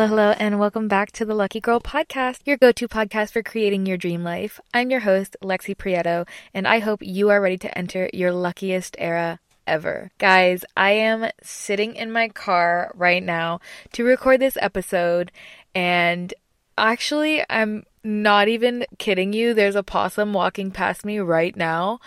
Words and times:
Hello, 0.00 0.08
hello, 0.08 0.30
and 0.38 0.58
welcome 0.58 0.88
back 0.88 1.12
to 1.12 1.26
the 1.26 1.34
Lucky 1.34 1.60
Girl 1.60 1.78
Podcast, 1.78 2.38
your 2.46 2.56
go 2.56 2.72
to 2.72 2.88
podcast 2.88 3.32
for 3.32 3.42
creating 3.42 3.84
your 3.84 3.98
dream 3.98 4.24
life. 4.24 4.58
I'm 4.72 4.90
your 4.90 5.00
host, 5.00 5.36
Lexi 5.42 5.76
Prieto, 5.76 6.26
and 6.54 6.66
I 6.66 6.78
hope 6.78 7.02
you 7.02 7.28
are 7.28 7.38
ready 7.38 7.58
to 7.58 7.76
enter 7.76 8.08
your 8.14 8.32
luckiest 8.32 8.96
era 8.98 9.40
ever. 9.66 10.10
Guys, 10.16 10.64
I 10.74 10.92
am 10.92 11.30
sitting 11.42 11.96
in 11.96 12.10
my 12.10 12.30
car 12.30 12.92
right 12.94 13.22
now 13.22 13.60
to 13.92 14.02
record 14.02 14.40
this 14.40 14.56
episode, 14.62 15.32
and 15.74 16.32
actually, 16.78 17.44
I'm 17.50 17.84
not 18.02 18.48
even 18.48 18.86
kidding 18.96 19.34
you. 19.34 19.52
There's 19.52 19.76
a 19.76 19.82
possum 19.82 20.32
walking 20.32 20.70
past 20.70 21.04
me 21.04 21.18
right 21.18 21.54
now. 21.54 22.00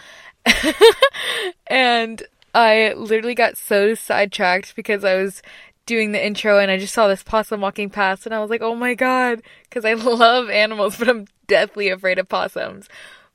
and 1.68 2.24
I 2.56 2.94
literally 2.94 3.36
got 3.36 3.56
so 3.56 3.94
sidetracked 3.94 4.76
because 4.76 5.04
I 5.04 5.16
was 5.16 5.44
doing 5.86 6.12
the 6.12 6.26
intro 6.26 6.60
and 6.60 6.72
I 6.72 6.78
just 6.78 6.94
saw 6.94 7.08
this 7.08 7.24
possum 7.24 7.62
walking 7.62 7.90
past 7.90 8.26
and 8.26 8.34
I 8.34 8.40
was 8.40 8.50
like, 8.50 8.62
oh 8.62 8.76
my 8.76 8.94
god, 8.94 9.42
because 9.64 9.86
I 9.86 9.94
love 9.94 10.50
animals, 10.50 10.98
but 10.98 11.10
I'm 11.10 11.28
deathly 11.48 11.90
afraid 11.90 12.20
of 12.20 12.30
possums. 12.30 12.88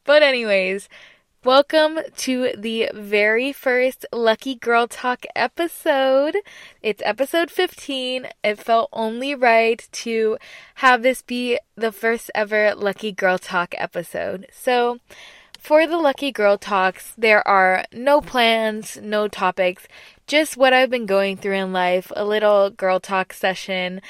But, 0.04 0.22
anyways, 0.22 0.88
welcome 1.44 1.98
to 2.16 2.52
the 2.56 2.88
very 2.94 3.52
first 3.52 4.06
Lucky 4.10 4.54
Girl 4.54 4.88
Talk 4.88 5.26
episode. 5.36 6.38
It's 6.80 7.02
episode 7.04 7.50
15. 7.50 8.28
It 8.42 8.58
felt 8.58 8.88
only 8.92 9.34
right 9.34 9.86
to 9.92 10.38
have 10.76 11.02
this 11.02 11.20
be 11.20 11.58
the 11.76 11.92
first 11.92 12.30
ever 12.34 12.74
Lucky 12.74 13.12
Girl 13.12 13.36
Talk 13.36 13.74
episode. 13.76 14.46
So, 14.50 14.98
for 15.58 15.86
the 15.86 15.98
Lucky 15.98 16.32
Girl 16.32 16.56
Talks, 16.56 17.12
there 17.18 17.46
are 17.46 17.84
no 17.92 18.22
plans, 18.22 18.96
no 19.02 19.28
topics, 19.28 19.86
just 20.28 20.56
what 20.56 20.72
I've 20.72 20.90
been 20.90 21.06
going 21.06 21.38
through 21.38 21.54
in 21.54 21.72
life, 21.72 22.12
a 22.14 22.24
little 22.24 22.70
girl 22.70 23.00
talk 23.00 23.32
session, 23.32 24.00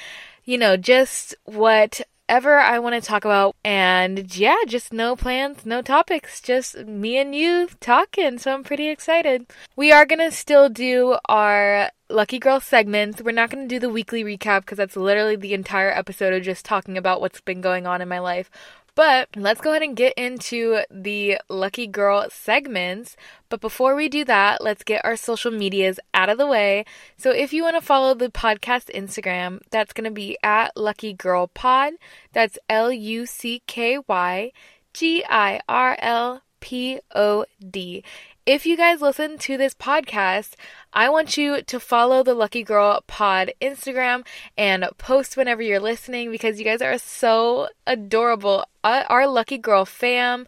you 0.44 0.58
know, 0.58 0.76
just 0.76 1.34
whatever 1.44 2.58
I 2.58 2.80
want 2.80 2.96
to 2.96 3.00
talk 3.00 3.24
about. 3.24 3.56
And 3.64 4.36
yeah, 4.36 4.56
just 4.66 4.92
no 4.92 5.16
plans, 5.16 5.64
no 5.64 5.80
topics, 5.80 6.40
just 6.40 6.76
me 6.86 7.16
and 7.16 7.34
you 7.34 7.68
talking. 7.80 8.38
So 8.38 8.52
I'm 8.52 8.64
pretty 8.64 8.88
excited. 8.88 9.46
We 9.76 9.92
are 9.92 10.04
going 10.04 10.18
to 10.18 10.32
still 10.32 10.68
do 10.68 11.16
our 11.28 11.90
Lucky 12.10 12.38
Girl 12.38 12.58
segments. 12.58 13.22
We're 13.22 13.32
not 13.32 13.50
going 13.50 13.68
to 13.68 13.74
do 13.74 13.78
the 13.78 13.88
weekly 13.88 14.24
recap 14.24 14.62
because 14.62 14.78
that's 14.78 14.96
literally 14.96 15.36
the 15.36 15.54
entire 15.54 15.90
episode 15.90 16.32
of 16.32 16.42
just 16.42 16.64
talking 16.64 16.98
about 16.98 17.20
what's 17.20 17.40
been 17.40 17.60
going 17.60 17.86
on 17.86 18.00
in 18.00 18.08
my 18.08 18.18
life. 18.18 18.50
But 18.98 19.28
let's 19.36 19.60
go 19.60 19.70
ahead 19.70 19.82
and 19.82 19.94
get 19.94 20.14
into 20.14 20.80
the 20.90 21.38
Lucky 21.48 21.86
Girl 21.86 22.26
segments. 22.30 23.16
But 23.48 23.60
before 23.60 23.94
we 23.94 24.08
do 24.08 24.24
that, 24.24 24.60
let's 24.60 24.82
get 24.82 25.04
our 25.04 25.14
social 25.14 25.52
medias 25.52 26.00
out 26.14 26.28
of 26.28 26.36
the 26.36 26.48
way. 26.48 26.84
So 27.16 27.30
if 27.30 27.52
you 27.52 27.62
want 27.62 27.76
to 27.76 27.80
follow 27.80 28.12
the 28.12 28.28
podcast 28.28 28.92
Instagram, 28.92 29.60
that's 29.70 29.92
going 29.92 30.06
to 30.06 30.10
be 30.10 30.36
at 30.42 30.76
Lucky 30.76 31.12
Girl 31.12 31.46
Pod. 31.46 31.92
That's 32.32 32.58
L 32.68 32.90
U 32.90 33.24
C 33.24 33.62
K 33.68 34.00
Y 34.08 34.50
G 34.92 35.24
I 35.30 35.60
R 35.68 35.96
L 36.00 36.42
P 36.58 36.98
O 37.14 37.44
D. 37.70 38.02
If 38.48 38.64
you 38.64 38.78
guys 38.78 39.02
listen 39.02 39.36
to 39.40 39.58
this 39.58 39.74
podcast, 39.74 40.54
I 40.94 41.10
want 41.10 41.36
you 41.36 41.60
to 41.60 41.78
follow 41.78 42.22
the 42.22 42.32
Lucky 42.32 42.62
Girl 42.62 43.04
Pod 43.06 43.52
Instagram 43.60 44.24
and 44.56 44.86
post 44.96 45.36
whenever 45.36 45.60
you're 45.60 45.78
listening 45.78 46.30
because 46.30 46.58
you 46.58 46.64
guys 46.64 46.80
are 46.80 46.96
so 46.96 47.68
adorable. 47.86 48.64
Uh, 48.82 49.04
our 49.10 49.26
Lucky 49.28 49.58
Girl 49.58 49.84
fam 49.84 50.46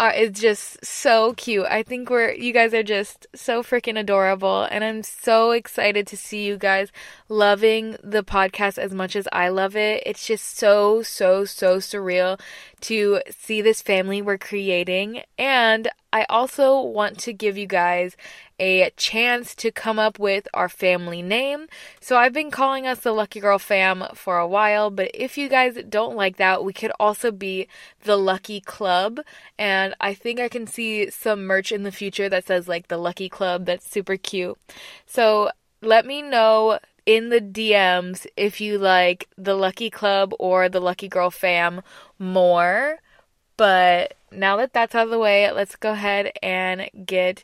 uh, 0.00 0.12
is 0.16 0.40
just 0.40 0.82
so 0.82 1.34
cute. 1.34 1.66
I 1.68 1.82
think 1.82 2.08
we're 2.08 2.32
you 2.32 2.54
guys 2.54 2.72
are 2.72 2.82
just 2.82 3.26
so 3.34 3.62
freaking 3.62 4.00
adorable, 4.00 4.62
and 4.62 4.82
I'm 4.82 5.02
so 5.02 5.50
excited 5.50 6.06
to 6.06 6.16
see 6.16 6.46
you 6.46 6.56
guys 6.56 6.90
loving 7.28 7.98
the 8.02 8.24
podcast 8.24 8.78
as 8.78 8.94
much 8.94 9.14
as 9.14 9.28
I 9.30 9.50
love 9.50 9.76
it. 9.76 10.02
It's 10.06 10.26
just 10.26 10.56
so 10.56 11.02
so 11.02 11.44
so 11.44 11.76
surreal 11.76 12.40
to 12.80 13.20
see 13.28 13.60
this 13.60 13.82
family 13.82 14.22
we're 14.22 14.38
creating, 14.38 15.22
and 15.38 15.88
I 16.14 16.24
also 16.30 16.80
want 16.80 17.18
to 17.18 17.34
give 17.34 17.58
you 17.58 17.66
guys 17.66 18.16
a 18.60 18.90
chance 18.96 19.54
to 19.56 19.72
come 19.72 19.98
up 19.98 20.18
with 20.18 20.46
our 20.52 20.68
family 20.68 21.22
name. 21.22 21.66
So 22.00 22.16
I've 22.16 22.34
been 22.34 22.50
calling 22.50 22.86
us 22.86 23.00
the 23.00 23.12
Lucky 23.12 23.40
Girl 23.40 23.58
fam 23.58 24.04
for 24.14 24.38
a 24.38 24.46
while, 24.46 24.90
but 24.90 25.10
if 25.14 25.38
you 25.38 25.48
guys 25.48 25.76
don't 25.88 26.14
like 26.14 26.36
that, 26.36 26.62
we 26.62 26.72
could 26.72 26.92
also 27.00 27.32
be 27.32 27.66
the 28.04 28.16
Lucky 28.16 28.60
Club. 28.60 29.20
And 29.58 29.94
I 30.00 30.12
think 30.14 30.38
I 30.38 30.48
can 30.48 30.66
see 30.66 31.10
some 31.10 31.46
merch 31.46 31.72
in 31.72 31.82
the 31.82 31.90
future 31.90 32.28
that 32.28 32.46
says 32.46 32.68
like 32.68 32.88
the 32.88 32.98
Lucky 32.98 33.30
Club. 33.30 33.64
That's 33.64 33.90
super 33.90 34.16
cute. 34.16 34.58
So 35.06 35.50
let 35.80 36.04
me 36.04 36.20
know 36.20 36.78
in 37.06 37.30
the 37.30 37.40
DMs 37.40 38.26
if 38.36 38.60
you 38.60 38.78
like 38.78 39.26
the 39.38 39.54
Lucky 39.54 39.88
Club 39.88 40.34
or 40.38 40.68
the 40.68 40.80
Lucky 40.80 41.08
Girl 41.08 41.30
fam 41.30 41.80
more. 42.18 42.98
But 43.56 44.14
now 44.30 44.56
that 44.56 44.72
that's 44.72 44.94
out 44.94 45.04
of 45.04 45.10
the 45.10 45.18
way, 45.18 45.50
let's 45.50 45.76
go 45.76 45.92
ahead 45.92 46.32
and 46.42 46.88
get 47.04 47.42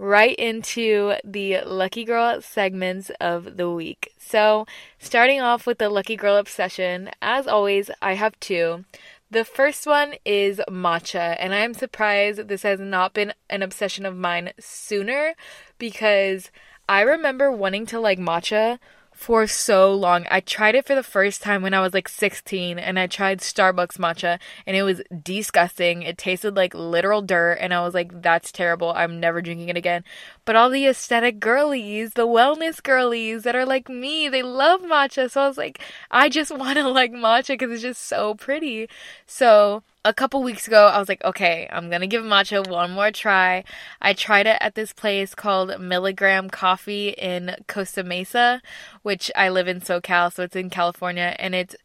right 0.00 0.34
into 0.36 1.14
the 1.22 1.60
Lucky 1.60 2.04
Girl 2.04 2.40
segments 2.40 3.10
of 3.20 3.58
the 3.58 3.70
week. 3.70 4.14
So, 4.18 4.66
starting 4.98 5.42
off 5.42 5.66
with 5.66 5.76
the 5.76 5.90
Lucky 5.90 6.16
Girl 6.16 6.36
obsession, 6.36 7.10
as 7.20 7.46
always, 7.46 7.90
I 8.00 8.14
have 8.14 8.40
two. 8.40 8.86
The 9.30 9.44
first 9.44 9.86
one 9.86 10.14
is 10.24 10.58
matcha, 10.70 11.36
and 11.38 11.54
I 11.54 11.58
am 11.58 11.74
surprised 11.74 12.48
this 12.48 12.62
has 12.62 12.80
not 12.80 13.12
been 13.12 13.34
an 13.50 13.62
obsession 13.62 14.06
of 14.06 14.16
mine 14.16 14.52
sooner 14.58 15.34
because 15.78 16.50
I 16.88 17.02
remember 17.02 17.52
wanting 17.52 17.84
to 17.86 18.00
like 18.00 18.18
matcha 18.18 18.78
for 19.20 19.46
so 19.46 19.92
long. 19.94 20.26
I 20.30 20.40
tried 20.40 20.74
it 20.74 20.86
for 20.86 20.94
the 20.94 21.02
first 21.02 21.42
time 21.42 21.60
when 21.60 21.74
I 21.74 21.82
was 21.82 21.92
like 21.92 22.08
16 22.08 22.78
and 22.78 22.98
I 22.98 23.06
tried 23.06 23.40
Starbucks 23.40 23.98
matcha 23.98 24.40
and 24.66 24.74
it 24.74 24.82
was 24.82 25.02
disgusting. 25.22 26.02
It 26.02 26.16
tasted 26.16 26.56
like 26.56 26.72
literal 26.72 27.20
dirt 27.20 27.58
and 27.60 27.74
I 27.74 27.82
was 27.82 27.92
like, 27.92 28.22
that's 28.22 28.50
terrible. 28.50 28.94
I'm 28.96 29.20
never 29.20 29.42
drinking 29.42 29.68
it 29.68 29.76
again. 29.76 30.04
But 30.50 30.56
all 30.56 30.70
the 30.70 30.88
aesthetic 30.88 31.38
girlies, 31.38 32.14
the 32.14 32.26
wellness 32.26 32.82
girlies 32.82 33.44
that 33.44 33.54
are 33.54 33.64
like 33.64 33.88
me, 33.88 34.28
they 34.28 34.42
love 34.42 34.80
matcha. 34.80 35.30
So 35.30 35.42
I 35.42 35.46
was 35.46 35.56
like, 35.56 35.78
I 36.10 36.28
just 36.28 36.50
want 36.58 36.76
to 36.76 36.88
like 36.88 37.12
matcha 37.12 37.50
because 37.50 37.70
it's 37.70 37.82
just 37.82 38.02
so 38.02 38.34
pretty. 38.34 38.88
So 39.26 39.84
a 40.04 40.12
couple 40.12 40.42
weeks 40.42 40.66
ago, 40.66 40.88
I 40.88 40.98
was 40.98 41.08
like, 41.08 41.22
okay, 41.22 41.68
I'm 41.70 41.88
gonna 41.88 42.08
give 42.08 42.24
matcha 42.24 42.68
one 42.68 42.90
more 42.90 43.12
try. 43.12 43.62
I 44.02 44.12
tried 44.12 44.48
it 44.48 44.58
at 44.60 44.74
this 44.74 44.92
place 44.92 45.36
called 45.36 45.80
Milligram 45.80 46.50
Coffee 46.50 47.10
in 47.10 47.54
Costa 47.68 48.02
Mesa, 48.02 48.60
which 49.02 49.30
I 49.36 49.50
live 49.50 49.68
in 49.68 49.80
SoCal, 49.80 50.32
so 50.32 50.42
it's 50.42 50.56
in 50.56 50.68
California, 50.68 51.36
and 51.38 51.54
it's 51.54 51.76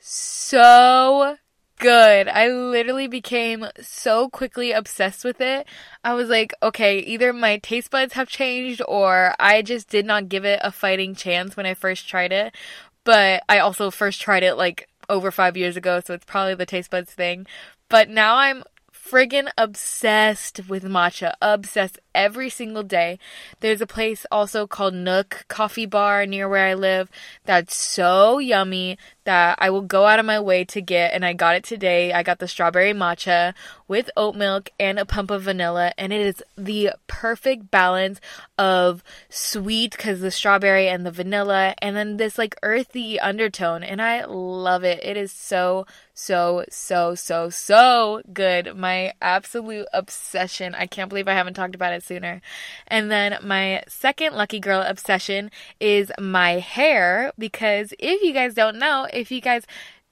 so 0.00 1.36
good. 1.82 2.28
I 2.28 2.46
literally 2.48 3.08
became 3.08 3.66
so 3.80 4.28
quickly 4.28 4.70
obsessed 4.70 5.24
with 5.24 5.40
it. 5.40 5.66
I 6.04 6.14
was 6.14 6.28
like, 6.28 6.54
okay, 6.62 7.00
either 7.00 7.32
my 7.32 7.58
taste 7.58 7.90
buds 7.90 8.14
have 8.14 8.28
changed 8.28 8.80
or 8.86 9.34
I 9.40 9.62
just 9.62 9.88
did 9.88 10.06
not 10.06 10.28
give 10.28 10.44
it 10.44 10.60
a 10.62 10.70
fighting 10.70 11.16
chance 11.16 11.56
when 11.56 11.66
I 11.66 11.74
first 11.74 12.08
tried 12.08 12.30
it. 12.30 12.54
But 13.02 13.42
I 13.48 13.58
also 13.58 13.90
first 13.90 14.20
tried 14.20 14.44
it 14.44 14.54
like 14.54 14.88
over 15.08 15.32
five 15.32 15.56
years 15.56 15.76
ago, 15.76 16.00
so 16.04 16.14
it's 16.14 16.24
probably 16.24 16.54
the 16.54 16.66
taste 16.66 16.92
buds 16.92 17.12
thing. 17.12 17.48
But 17.88 18.08
now 18.08 18.36
I'm 18.36 18.62
friggin' 18.92 19.50
obsessed 19.58 20.68
with 20.68 20.84
matcha. 20.84 21.34
Obsessed 21.42 21.98
every 22.14 22.50
single 22.50 22.82
day. 22.82 23.18
There's 23.60 23.80
a 23.80 23.86
place 23.86 24.26
also 24.30 24.66
called 24.66 24.94
Nook 24.94 25.44
Coffee 25.48 25.86
Bar 25.86 26.26
near 26.26 26.48
where 26.48 26.66
I 26.66 26.74
live 26.74 27.10
that's 27.44 27.74
so 27.74 28.38
yummy 28.38 28.98
that 29.24 29.56
I 29.60 29.70
will 29.70 29.82
go 29.82 30.06
out 30.06 30.18
of 30.18 30.26
my 30.26 30.40
way 30.40 30.64
to 30.64 30.80
get, 30.80 31.12
and 31.14 31.24
I 31.24 31.32
got 31.32 31.54
it 31.54 31.62
today. 31.62 32.12
I 32.12 32.22
got 32.22 32.38
the 32.40 32.48
strawberry 32.48 32.92
matcha 32.92 33.54
with 33.86 34.10
oat 34.16 34.34
milk 34.34 34.70
and 34.80 34.98
a 34.98 35.06
pump 35.06 35.30
of 35.30 35.42
vanilla, 35.42 35.92
and 35.96 36.12
it 36.12 36.20
is 36.20 36.42
the 36.56 36.90
perfect 37.06 37.70
balance 37.70 38.20
of 38.58 39.04
sweet 39.28 39.92
because 39.92 40.20
the 40.20 40.30
strawberry 40.30 40.88
and 40.88 41.06
the 41.06 41.10
vanilla, 41.12 41.74
and 41.80 41.94
then 41.94 42.16
this 42.16 42.36
like 42.36 42.56
earthy 42.62 43.20
undertone, 43.20 43.84
and 43.84 44.02
I 44.02 44.24
love 44.24 44.82
it. 44.82 45.04
It 45.04 45.16
is 45.16 45.30
so, 45.30 45.86
so, 46.14 46.64
so, 46.68 47.14
so, 47.14 47.48
so 47.48 48.22
good. 48.32 48.76
My 48.76 49.12
absolute 49.22 49.86
obsession. 49.92 50.74
I 50.74 50.86
can't 50.86 51.08
believe 51.08 51.28
I 51.28 51.34
haven't 51.34 51.54
talked 51.54 51.74
about 51.76 51.92
it 51.92 52.01
sooner. 52.02 52.40
And 52.86 53.10
then 53.10 53.38
my 53.42 53.82
second 53.88 54.34
lucky 54.34 54.60
girl 54.60 54.82
obsession 54.82 55.50
is 55.80 56.12
my 56.20 56.52
hair 56.58 57.32
because 57.38 57.94
if 57.98 58.22
you 58.22 58.32
guys 58.32 58.54
don't 58.54 58.78
know, 58.78 59.06
if 59.12 59.30
you 59.30 59.40
guys 59.40 59.66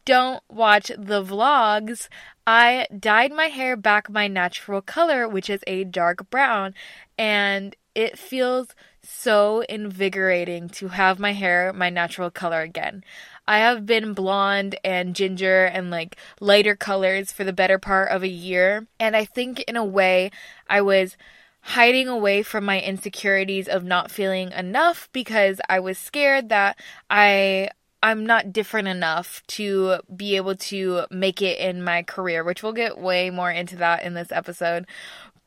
don't 0.05 0.43
watch 0.49 0.89
the 0.89 1.23
vlogs, 1.23 2.09
I 2.47 2.87
dyed 2.99 3.33
my 3.33 3.47
hair 3.47 3.77
back 3.77 4.11
my 4.11 4.29
natural 4.29 4.83
color, 4.83 5.29
which 5.29 5.51
is 5.51 5.63
a 5.67 5.85
dark 5.85 6.31
brown, 6.31 6.75
and 7.19 7.77
it 7.95 8.19
feels 8.19 8.69
so 9.03 9.61
invigorating 9.69 10.69
to 10.69 10.89
have 10.89 11.19
my 11.19 11.33
hair 11.33 11.73
my 11.73 11.91
natural 11.91 12.31
color 12.31 12.61
again. 12.61 13.05
I 13.47 13.59
have 13.59 13.87
been 13.87 14.15
blonde 14.15 14.77
and 14.85 15.15
ginger 15.15 15.65
and 15.65 15.91
like 15.91 16.17
lighter 16.41 16.77
colors 16.77 17.33
for 17.33 17.45
the 17.45 17.53
better 17.53 17.79
part 17.79 18.11
of 18.11 18.23
a 18.23 18.29
year, 18.29 18.87
and 18.99 19.17
I 19.17 19.25
think 19.25 19.61
in 19.61 19.77
a 19.77 19.85
way 19.85 20.31
I 20.69 20.81
was 20.81 21.17
hiding 21.63 22.09
away 22.09 22.43
from 22.43 22.65
my 22.65 22.81
insecurities 22.81 23.69
of 23.69 23.85
not 23.85 24.11
feeling 24.11 24.53
enough 24.53 25.09
because 25.13 25.61
I 25.69 25.81
was 25.81 25.99
scared 25.99 26.49
that 26.49 26.79
I 27.09 27.71
I'm 28.03 28.25
not 28.25 28.53
different 28.53 28.89
enough 28.89 29.43
to 29.49 29.99
be 30.15 30.37
able 30.37 30.57
to 30.57 31.05
make 31.11 31.43
it 31.43 31.59
in 31.59 31.83
my 31.83 32.03
career, 32.03 32.43
which 32.43 32.63
we'll 32.63 32.73
get 32.73 32.99
way 32.99 33.29
more 33.29 33.51
into 33.51 33.77
that 33.77 34.05
in 34.05 34.15
this 34.15 34.33
episode. 34.33 34.87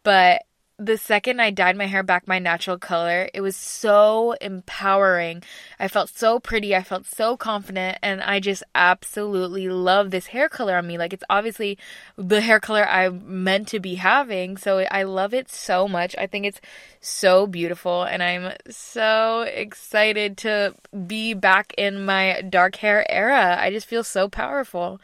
But 0.04 0.44
the 0.86 0.98
second 0.98 1.40
I 1.40 1.50
dyed 1.50 1.78
my 1.78 1.86
hair 1.86 2.04
back 2.04 2.28
my 2.28 2.40
natural 2.40 2.78
color, 2.78 3.30
it 3.34 3.42
was 3.42 3.56
so 3.56 4.34
empowering. 4.42 5.44
I 5.80 5.88
felt 5.88 6.10
so 6.10 6.40
pretty. 6.40 6.76
I 6.76 6.84
felt 6.84 7.06
so 7.06 7.38
confident. 7.38 7.98
And 8.02 8.22
I 8.22 8.40
just 8.40 8.64
absolutely 8.76 9.70
love 9.70 10.12
this 10.12 10.28
hair 10.28 10.50
color 10.50 10.76
on 10.76 10.88
me. 10.88 10.98
Like, 10.98 11.14
it's 11.14 11.24
obviously 11.30 11.78
the 12.18 12.42
hair 12.42 12.60
color 12.60 12.86
I'm 12.88 13.44
meant 13.44 13.68
to 13.70 13.80
be 13.80 13.96
having. 13.96 14.58
So 14.58 14.80
I 14.92 15.04
love 15.04 15.34
it 15.34 15.50
so 15.50 15.88
much. 15.88 16.16
I 16.18 16.28
think 16.28 16.46
it's 16.46 16.62
so 17.00 17.48
beautiful. 17.48 18.04
And 18.04 18.22
I'm 18.22 18.54
so 18.70 19.42
excited 19.42 20.38
to 20.40 20.76
be 21.08 21.34
back 21.34 21.74
in 21.78 22.06
my 22.06 22.42
dark 22.42 22.76
hair 22.78 23.10
era. 23.10 23.58
I 23.60 23.72
just 23.72 23.88
feel 23.88 24.04
so 24.04 24.28
powerful. 24.28 25.00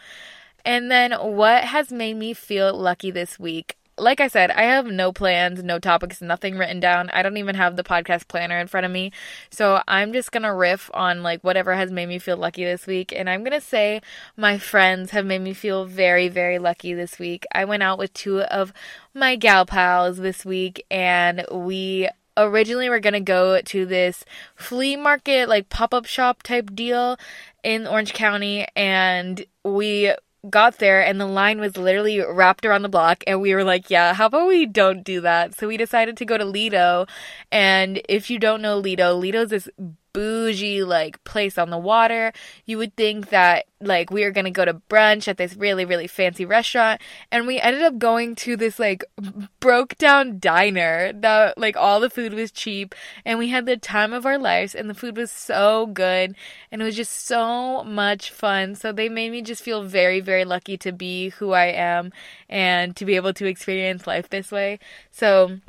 And 0.65 0.91
then 0.91 1.13
what 1.13 1.63
has 1.63 1.91
made 1.91 2.17
me 2.17 2.33
feel 2.33 2.73
lucky 2.77 3.11
this 3.11 3.39
week? 3.39 3.78
Like 3.99 4.19
I 4.19 4.27
said, 4.27 4.51
I 4.51 4.63
have 4.63 4.87
no 4.87 5.11
plans, 5.11 5.63
no 5.63 5.79
topics, 5.79 6.21
nothing 6.21 6.57
written 6.57 6.79
down. 6.79 7.09
I 7.11 7.21
don't 7.21 7.37
even 7.37 7.55
have 7.55 7.75
the 7.75 7.83
podcast 7.83 8.27
planner 8.27 8.57
in 8.59 8.67
front 8.67 8.85
of 8.85 8.91
me. 8.91 9.11
So 9.51 9.81
I'm 9.87 10.13
just 10.13 10.31
going 10.31 10.43
to 10.43 10.53
riff 10.53 10.89
on 10.93 11.23
like 11.23 11.41
whatever 11.41 11.75
has 11.75 11.91
made 11.91 12.07
me 12.07 12.19
feel 12.19 12.37
lucky 12.37 12.63
this 12.63 12.87
week. 12.87 13.13
And 13.15 13.29
I'm 13.29 13.43
going 13.43 13.59
to 13.59 13.65
say 13.65 14.01
my 14.35 14.57
friends 14.57 15.11
have 15.11 15.25
made 15.25 15.41
me 15.41 15.53
feel 15.53 15.85
very, 15.85 16.27
very 16.27 16.59
lucky 16.59 16.93
this 16.93 17.19
week. 17.19 17.45
I 17.53 17.65
went 17.65 17.83
out 17.83 17.97
with 17.97 18.13
two 18.13 18.41
of 18.41 18.73
my 19.13 19.35
gal 19.35 19.65
pals 19.65 20.17
this 20.17 20.45
week 20.45 20.85
and 20.89 21.45
we 21.51 22.09
originally 22.37 22.89
were 22.89 23.01
to 23.01 23.19
go 23.19 23.61
to 23.61 23.85
this 23.85 24.23
flea 24.55 24.95
market 24.95 25.49
like 25.49 25.69
pop-up 25.69 26.05
shop 26.05 26.41
type 26.41 26.73
deal 26.73 27.17
in 27.63 27.85
Orange 27.85 28.13
County 28.13 28.65
and 28.75 29.45
we 29.63 30.13
got 30.49 30.77
there 30.77 31.03
and 31.05 31.19
the 31.19 31.25
line 31.25 31.59
was 31.59 31.75
literally 31.75 32.21
wrapped 32.21 32.65
around 32.65 32.83
the 32.83 32.89
block 32.89 33.23
and 33.27 33.41
we 33.41 33.53
were 33.53 33.63
like, 33.63 33.89
yeah, 33.89 34.13
how 34.13 34.27
about 34.27 34.47
we 34.47 34.65
don't 34.65 35.03
do 35.03 35.21
that? 35.21 35.55
So 35.55 35.67
we 35.67 35.77
decided 35.77 36.15
to 36.17 36.25
go 36.25 36.37
to 36.37 36.45
Lido. 36.45 37.07
And 37.51 38.01
if 38.07 38.29
you 38.29 38.39
don't 38.39 38.61
know 38.61 38.77
Lido, 38.77 39.15
Lido's 39.15 39.49
this 39.49 39.67
bougie 40.13 40.83
like 40.83 41.23
place 41.23 41.57
on 41.57 41.69
the 41.69 41.77
water. 41.77 42.33
You 42.65 42.77
would 42.77 42.95
think 42.95 43.29
that 43.29 43.65
like 43.81 44.11
we 44.11 44.23
were 44.23 44.31
gonna 44.31 44.51
go 44.51 44.65
to 44.65 44.81
brunch 44.89 45.27
at 45.27 45.37
this 45.37 45.55
really 45.55 45.85
really 45.85 46.07
fancy 46.07 46.45
restaurant, 46.45 47.01
and 47.31 47.47
we 47.47 47.59
ended 47.59 47.81
up 47.81 47.97
going 47.97 48.35
to 48.35 48.57
this 48.57 48.79
like 48.79 49.03
broke 49.59 49.97
down 49.97 50.39
diner 50.39 51.13
that 51.13 51.57
like 51.57 51.77
all 51.77 51.99
the 51.99 52.09
food 52.09 52.33
was 52.33 52.51
cheap, 52.51 52.93
and 53.25 53.39
we 53.39 53.49
had 53.49 53.65
the 53.65 53.77
time 53.77 54.13
of 54.13 54.25
our 54.25 54.37
lives, 54.37 54.75
and 54.75 54.89
the 54.89 54.95
food 54.95 55.15
was 55.15 55.31
so 55.31 55.85
good, 55.87 56.35
and 56.71 56.81
it 56.81 56.85
was 56.85 56.95
just 56.95 57.25
so 57.25 57.83
much 57.83 58.31
fun. 58.31 58.75
So 58.75 58.91
they 58.91 59.09
made 59.09 59.31
me 59.31 59.41
just 59.41 59.63
feel 59.63 59.83
very 59.83 60.19
very 60.19 60.45
lucky 60.45 60.77
to 60.77 60.91
be 60.91 61.29
who 61.29 61.51
I 61.51 61.67
am 61.67 62.11
and 62.49 62.95
to 62.95 63.05
be 63.05 63.15
able 63.15 63.33
to 63.33 63.45
experience 63.45 64.07
life 64.07 64.29
this 64.29 64.51
way. 64.51 64.79
So 65.11 65.59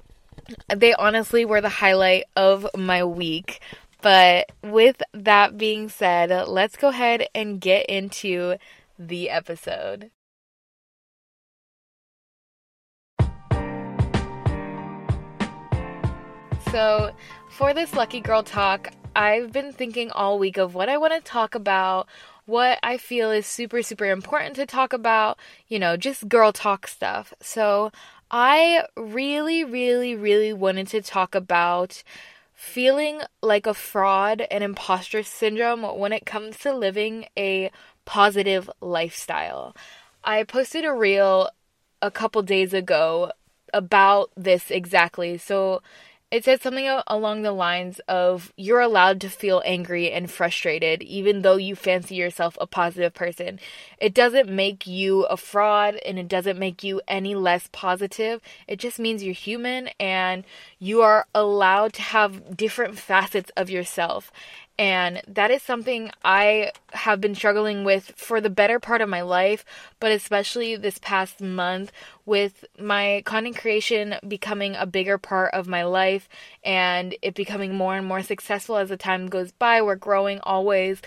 they 0.75 0.95
honestly 0.95 1.45
were 1.45 1.61
the 1.61 1.69
highlight 1.69 2.25
of 2.37 2.67
my 2.77 3.05
week. 3.05 3.61
But 4.03 4.51
with 4.63 5.03
that 5.13 5.59
being 5.59 5.89
said, 5.89 6.49
let's 6.49 6.77
go 6.77 6.89
ahead 6.89 7.29
and 7.35 7.61
get 7.61 7.87
into 7.87 8.57
the 8.99 9.29
episode. 9.29 10.11
So, 16.71 17.11
for 17.51 17.75
this 17.75 17.95
Lucky 17.95 18.21
Girl 18.21 18.45
talk, 18.45 18.93
I've 19.17 19.51
been 19.53 19.73
thinking 19.73 20.11
all 20.13 20.39
week 20.39 20.57
of 20.57 20.75
what 20.75 20.89
I 20.89 20.97
want 20.99 21.13
to 21.13 21.21
talk 21.21 21.57
about, 21.57 22.07
what 22.47 22.79
I 22.83 22.97
feel 22.97 23.33
is 23.33 23.45
super, 23.45 23.83
super 23.83 24.05
important 24.05 24.55
to 24.55 24.67
talk 24.67 24.93
about, 24.93 25.37
you 25.67 25.81
know, 25.81 25.97
just 25.97 26.29
girl 26.29 26.53
talk 26.53 26.87
stuff. 26.87 27.35
So, 27.43 27.91
I 28.31 28.85
really, 28.97 29.65
really, 29.65 30.15
really 30.15 30.53
wanted 30.53 30.87
to 30.89 31.03
talk 31.03 31.35
about 31.35 32.05
feeling 32.61 33.23
like 33.41 33.67
a 33.67 33.73
fraud 33.73 34.47
and 34.51 34.63
imposter 34.63 35.23
syndrome 35.23 35.83
when 35.99 36.13
it 36.13 36.27
comes 36.27 36.59
to 36.59 36.71
living 36.75 37.25
a 37.35 37.71
positive 38.05 38.69
lifestyle. 38.83 39.75
I 40.23 40.43
posted 40.45 40.85
a 40.85 40.93
reel 40.93 41.49
a 42.03 42.11
couple 42.11 42.43
days 42.43 42.75
ago 42.75 43.33
about 43.73 44.31
this 44.37 44.71
exactly. 44.71 45.39
So 45.39 45.81
it 46.31 46.45
said 46.45 46.63
something 46.63 46.89
along 47.09 47.43
the 47.43 47.53
lines 47.53 48.01
of 48.07 48.53
you're 48.57 48.81
allowed 48.81 49.21
to 49.21 49.29
feel 49.29 49.63
angry 49.65 50.13
and 50.13 50.31
frustrated 50.31 51.03
even 51.03 51.43
though 51.43 51.57
you 51.57 51.75
fancy 51.75 52.15
yourself 52.15 52.57
a 52.61 52.67
positive 52.67 53.13
person. 53.15 53.59
It 53.99 54.15
doesn't 54.15 54.49
make 54.49 54.87
you 54.87 55.25
a 55.25 55.37
fraud 55.37 55.97
and 56.07 56.19
it 56.19 56.29
doesn't 56.29 56.59
make 56.59 56.85
you 56.85 57.01
any 57.09 57.35
less 57.35 57.69
positive. 57.73 58.41
It 58.69 58.79
just 58.79 59.01
means 59.01 59.25
you're 59.25 59.35
human 59.35 59.89
and 59.99 60.45
you 60.79 61.03
are 61.03 61.27
allowed 61.35 61.95
to 61.95 62.03
have 62.03 62.57
different 62.57 62.97
facets 62.97 63.51
of 63.57 63.69
yourself. 63.69 64.31
And 64.81 65.21
that 65.29 65.51
is 65.51 65.63
something 65.63 66.11
I 66.25 66.73
have 66.95 67.21
been 67.21 67.35
struggling 67.35 67.85
with 67.85 68.15
for 68.17 68.41
the 68.41 68.49
better 68.49 68.81
part 68.81 69.03
of 69.03 69.11
my 69.11 69.21
life, 69.21 69.63
but 70.01 70.11
especially 70.11 70.75
this 70.75 70.97
past 70.97 71.39
month 71.39 71.93
with 72.25 72.65
my 72.79 73.23
content 73.27 73.59
creation 73.59 74.15
becoming 74.27 74.75
a 74.75 74.87
bigger 74.87 75.19
part 75.19 75.53
of 75.53 75.69
my 75.69 75.85
life 75.85 76.31
and 76.65 77.15
it 77.21 77.35
becoming 77.35 77.75
more 77.75 77.95
and 77.95 78.07
more 78.07 78.23
successful 78.23 78.79
as 78.79 78.89
the 78.89 78.97
time 78.97 79.27
goes 79.27 79.53
by. 79.53 79.83
We're 79.83 79.97
growing 79.97 80.41
always. 80.45 81.03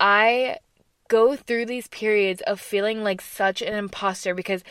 I 0.00 0.58
go 1.06 1.36
through 1.36 1.66
these 1.66 1.86
periods 1.86 2.42
of 2.48 2.60
feeling 2.60 3.04
like 3.04 3.20
such 3.20 3.62
an 3.62 3.74
imposter 3.74 4.34
because 4.34 4.64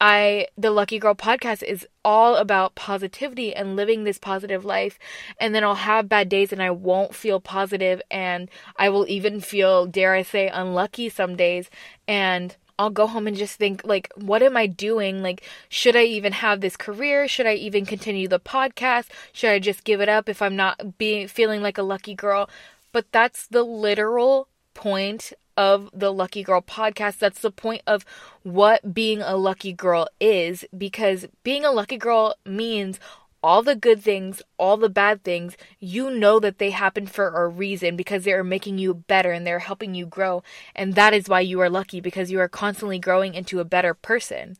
I 0.00 0.46
the 0.56 0.70
Lucky 0.70 0.98
Girl 0.98 1.14
podcast 1.14 1.62
is 1.62 1.86
all 2.04 2.36
about 2.36 2.74
positivity 2.74 3.54
and 3.54 3.76
living 3.76 4.04
this 4.04 4.18
positive 4.18 4.64
life. 4.64 4.98
And 5.38 5.54
then 5.54 5.62
I'll 5.62 5.74
have 5.74 6.08
bad 6.08 6.28
days 6.28 6.52
and 6.52 6.62
I 6.62 6.70
won't 6.70 7.14
feel 7.14 7.38
positive. 7.38 8.00
And 8.10 8.48
I 8.76 8.88
will 8.88 9.06
even 9.08 9.40
feel 9.40 9.86
dare 9.86 10.14
I 10.14 10.22
say 10.22 10.48
unlucky 10.48 11.10
some 11.10 11.36
days. 11.36 11.68
And 12.08 12.56
I'll 12.78 12.88
go 12.88 13.06
home 13.06 13.26
and 13.26 13.36
just 13.36 13.56
think 13.56 13.82
like 13.84 14.10
what 14.16 14.42
am 14.42 14.56
I 14.56 14.66
doing? 14.66 15.22
Like 15.22 15.42
should 15.68 15.96
I 15.96 16.04
even 16.04 16.32
have 16.32 16.62
this 16.62 16.78
career? 16.78 17.28
Should 17.28 17.46
I 17.46 17.54
even 17.54 17.84
continue 17.84 18.26
the 18.26 18.40
podcast? 18.40 19.08
Should 19.34 19.50
I 19.50 19.58
just 19.58 19.84
give 19.84 20.00
it 20.00 20.08
up 20.08 20.30
if 20.30 20.40
I'm 20.40 20.56
not 20.56 20.96
being 20.96 21.28
feeling 21.28 21.60
like 21.60 21.76
a 21.76 21.82
lucky 21.82 22.14
girl? 22.14 22.48
But 22.92 23.12
that's 23.12 23.46
the 23.48 23.62
literal 23.62 24.48
point 24.72 25.34
of 25.60 25.90
the 25.92 26.10
Lucky 26.10 26.42
Girl 26.42 26.62
podcast. 26.62 27.18
That's 27.18 27.42
the 27.42 27.50
point 27.50 27.82
of 27.86 28.06
what 28.42 28.94
being 28.94 29.20
a 29.20 29.36
lucky 29.36 29.74
girl 29.74 30.08
is 30.18 30.64
because 30.76 31.26
being 31.42 31.66
a 31.66 31.70
lucky 31.70 31.98
girl 31.98 32.34
means 32.46 32.98
all 33.42 33.62
the 33.62 33.76
good 33.76 34.02
things, 34.02 34.40
all 34.58 34.78
the 34.78 34.88
bad 34.88 35.22
things, 35.22 35.58
you 35.78 36.10
know 36.10 36.40
that 36.40 36.56
they 36.56 36.70
happen 36.70 37.06
for 37.06 37.28
a 37.28 37.46
reason 37.46 37.94
because 37.94 38.24
they 38.24 38.32
are 38.32 38.42
making 38.42 38.78
you 38.78 38.94
better 38.94 39.32
and 39.32 39.46
they're 39.46 39.58
helping 39.58 39.94
you 39.94 40.06
grow. 40.06 40.42
And 40.74 40.94
that 40.94 41.12
is 41.12 41.28
why 41.28 41.40
you 41.40 41.60
are 41.60 41.68
lucky 41.68 42.00
because 42.00 42.30
you 42.30 42.40
are 42.40 42.48
constantly 42.48 42.98
growing 42.98 43.34
into 43.34 43.60
a 43.60 43.64
better 43.64 43.92
person. 43.92 44.56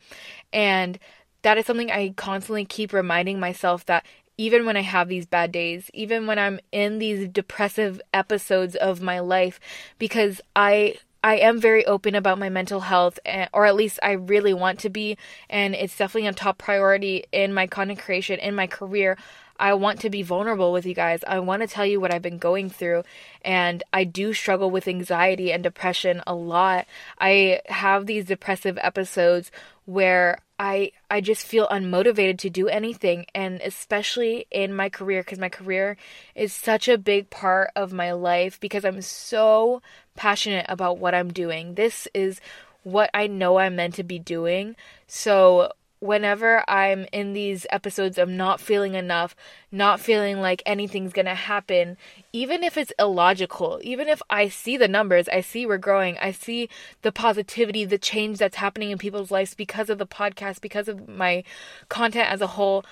And 0.52 0.98
that 1.42 1.56
is 1.56 1.64
something 1.64 1.90
I 1.90 2.12
constantly 2.16 2.66
keep 2.66 2.92
reminding 2.92 3.40
myself 3.40 3.86
that 3.86 4.04
even 4.40 4.64
when 4.64 4.74
I 4.74 4.80
have 4.80 5.08
these 5.08 5.26
bad 5.26 5.52
days, 5.52 5.90
even 5.92 6.26
when 6.26 6.38
I'm 6.38 6.60
in 6.72 6.98
these 6.98 7.28
depressive 7.28 8.00
episodes 8.14 8.74
of 8.74 9.02
my 9.02 9.18
life, 9.20 9.60
because 9.98 10.40
I 10.56 10.94
I 11.22 11.36
am 11.36 11.60
very 11.60 11.84
open 11.84 12.14
about 12.14 12.38
my 12.38 12.48
mental 12.48 12.80
health, 12.80 13.18
or 13.52 13.66
at 13.66 13.74
least 13.74 13.98
I 14.02 14.12
really 14.12 14.54
want 14.54 14.78
to 14.78 14.88
be, 14.88 15.18
and 15.50 15.74
it's 15.74 15.94
definitely 15.94 16.28
a 16.28 16.32
top 16.32 16.56
priority 16.56 17.24
in 17.30 17.52
my 17.52 17.66
content 17.66 17.98
creation, 17.98 18.40
in 18.40 18.54
my 18.54 18.66
career. 18.66 19.18
I 19.58 19.74
want 19.74 20.00
to 20.00 20.08
be 20.08 20.22
vulnerable 20.22 20.72
with 20.72 20.86
you 20.86 20.94
guys. 20.94 21.22
I 21.26 21.38
want 21.40 21.60
to 21.60 21.68
tell 21.68 21.84
you 21.84 22.00
what 22.00 22.10
I've 22.10 22.22
been 22.22 22.38
going 22.38 22.70
through. 22.70 23.02
And 23.44 23.82
I 23.92 24.04
do 24.04 24.32
struggle 24.32 24.70
with 24.70 24.88
anxiety 24.88 25.52
and 25.52 25.62
depression 25.62 26.22
a 26.26 26.34
lot. 26.34 26.86
I 27.18 27.60
have 27.66 28.06
these 28.06 28.24
depressive 28.24 28.78
episodes 28.80 29.52
where 29.84 30.38
I 30.60 30.92
I 31.10 31.22
just 31.22 31.46
feel 31.46 31.66
unmotivated 31.68 32.36
to 32.40 32.50
do 32.50 32.68
anything 32.68 33.24
and 33.34 33.62
especially 33.62 34.46
in 34.50 34.74
my 34.74 34.90
career 34.90 35.24
cuz 35.24 35.38
my 35.38 35.48
career 35.48 35.96
is 36.34 36.52
such 36.52 36.86
a 36.86 36.98
big 36.98 37.30
part 37.30 37.70
of 37.74 37.94
my 37.94 38.12
life 38.12 38.60
because 38.60 38.84
I'm 38.84 39.00
so 39.00 39.80
passionate 40.16 40.66
about 40.68 40.98
what 40.98 41.14
I'm 41.14 41.32
doing. 41.32 41.76
This 41.76 42.06
is 42.12 42.42
what 42.82 43.08
I 43.14 43.26
know 43.26 43.58
I'm 43.58 43.76
meant 43.76 43.94
to 43.94 44.02
be 44.02 44.18
doing. 44.18 44.76
So 45.06 45.72
whenever 46.00 46.64
I'm 46.66 47.06
in 47.12 47.34
these 47.34 47.66
episodes 47.70 48.18
of 48.18 48.28
not 48.28 48.60
feeling 48.60 48.94
enough, 48.94 49.36
not 49.70 50.00
feeling 50.00 50.40
like 50.40 50.62
anything's 50.64 51.12
gonna 51.12 51.34
happen, 51.34 51.96
even 52.32 52.64
if 52.64 52.76
it's 52.76 52.92
illogical, 52.98 53.78
even 53.82 54.08
if 54.08 54.22
I 54.30 54.48
see 54.48 54.76
the 54.76 54.88
numbers, 54.88 55.28
I 55.28 55.42
see 55.42 55.66
we're 55.66 55.78
growing, 55.78 56.16
I 56.18 56.32
see 56.32 56.68
the 57.02 57.12
positivity, 57.12 57.84
the 57.84 57.98
change 57.98 58.38
that's 58.38 58.56
happening 58.56 58.90
in 58.90 58.98
people's 58.98 59.30
lives 59.30 59.54
because 59.54 59.90
of 59.90 59.98
the 59.98 60.06
podcast, 60.06 60.60
because 60.60 60.88
of 60.88 61.06
my 61.06 61.44
content 61.88 62.30
as 62.30 62.40
a 62.40 62.46
whole, 62.48 62.84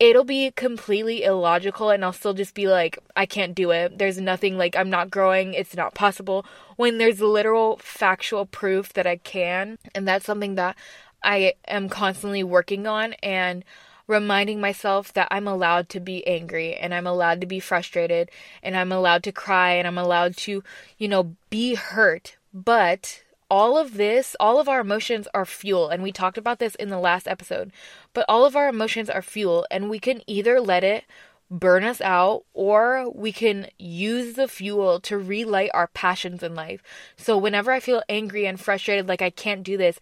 it'll 0.00 0.24
be 0.24 0.50
completely 0.52 1.22
illogical 1.22 1.90
and 1.90 2.04
I'll 2.04 2.12
still 2.12 2.34
just 2.34 2.54
be 2.54 2.66
like, 2.66 2.98
I 3.16 3.26
can't 3.26 3.54
do 3.54 3.70
it. 3.70 3.98
There's 3.98 4.20
nothing 4.20 4.58
like 4.58 4.76
I'm 4.76 4.90
not 4.90 5.10
growing. 5.10 5.54
It's 5.54 5.76
not 5.76 5.94
possible. 5.94 6.44
When 6.76 6.98
there's 6.98 7.20
literal 7.20 7.76
factual 7.78 8.46
proof 8.46 8.92
that 8.94 9.06
I 9.06 9.16
can. 9.16 9.78
And 9.94 10.06
that's 10.06 10.24
something 10.24 10.56
that 10.56 10.76
I 11.24 11.54
am 11.66 11.88
constantly 11.88 12.44
working 12.44 12.86
on 12.86 13.14
and 13.14 13.64
reminding 14.06 14.60
myself 14.60 15.12
that 15.14 15.28
I'm 15.30 15.48
allowed 15.48 15.88
to 15.90 16.00
be 16.00 16.26
angry 16.26 16.74
and 16.74 16.94
I'm 16.94 17.06
allowed 17.06 17.40
to 17.40 17.46
be 17.46 17.60
frustrated 17.60 18.30
and 18.62 18.76
I'm 18.76 18.92
allowed 18.92 19.22
to 19.24 19.32
cry 19.32 19.72
and 19.72 19.86
I'm 19.86 19.98
allowed 19.98 20.36
to, 20.38 20.62
you 20.98 21.08
know, 21.08 21.34
be 21.48 21.74
hurt. 21.74 22.36
But 22.52 23.22
all 23.50 23.76
of 23.78 23.96
this, 23.96 24.36
all 24.38 24.60
of 24.60 24.68
our 24.68 24.80
emotions 24.80 25.28
are 25.34 25.44
fuel. 25.44 25.88
And 25.88 26.02
we 26.02 26.12
talked 26.12 26.38
about 26.38 26.58
this 26.58 26.74
in 26.74 26.88
the 26.88 26.98
last 26.98 27.26
episode. 27.26 27.72
But 28.12 28.26
all 28.28 28.44
of 28.44 28.56
our 28.56 28.68
emotions 28.68 29.10
are 29.10 29.22
fuel, 29.22 29.66
and 29.70 29.88
we 29.90 29.98
can 29.98 30.22
either 30.26 30.60
let 30.60 30.84
it 30.84 31.04
burn 31.50 31.84
us 31.84 32.00
out 32.00 32.44
or 32.54 33.10
we 33.10 33.30
can 33.30 33.68
use 33.78 34.34
the 34.34 34.48
fuel 34.48 34.98
to 34.98 35.18
relight 35.18 35.70
our 35.74 35.86
passions 35.88 36.42
in 36.42 36.54
life. 36.54 36.82
So 37.16 37.36
whenever 37.36 37.70
I 37.70 37.80
feel 37.80 38.02
angry 38.08 38.46
and 38.46 38.58
frustrated, 38.58 39.08
like 39.08 39.22
I 39.22 39.30
can't 39.30 39.62
do 39.62 39.76
this, 39.76 40.00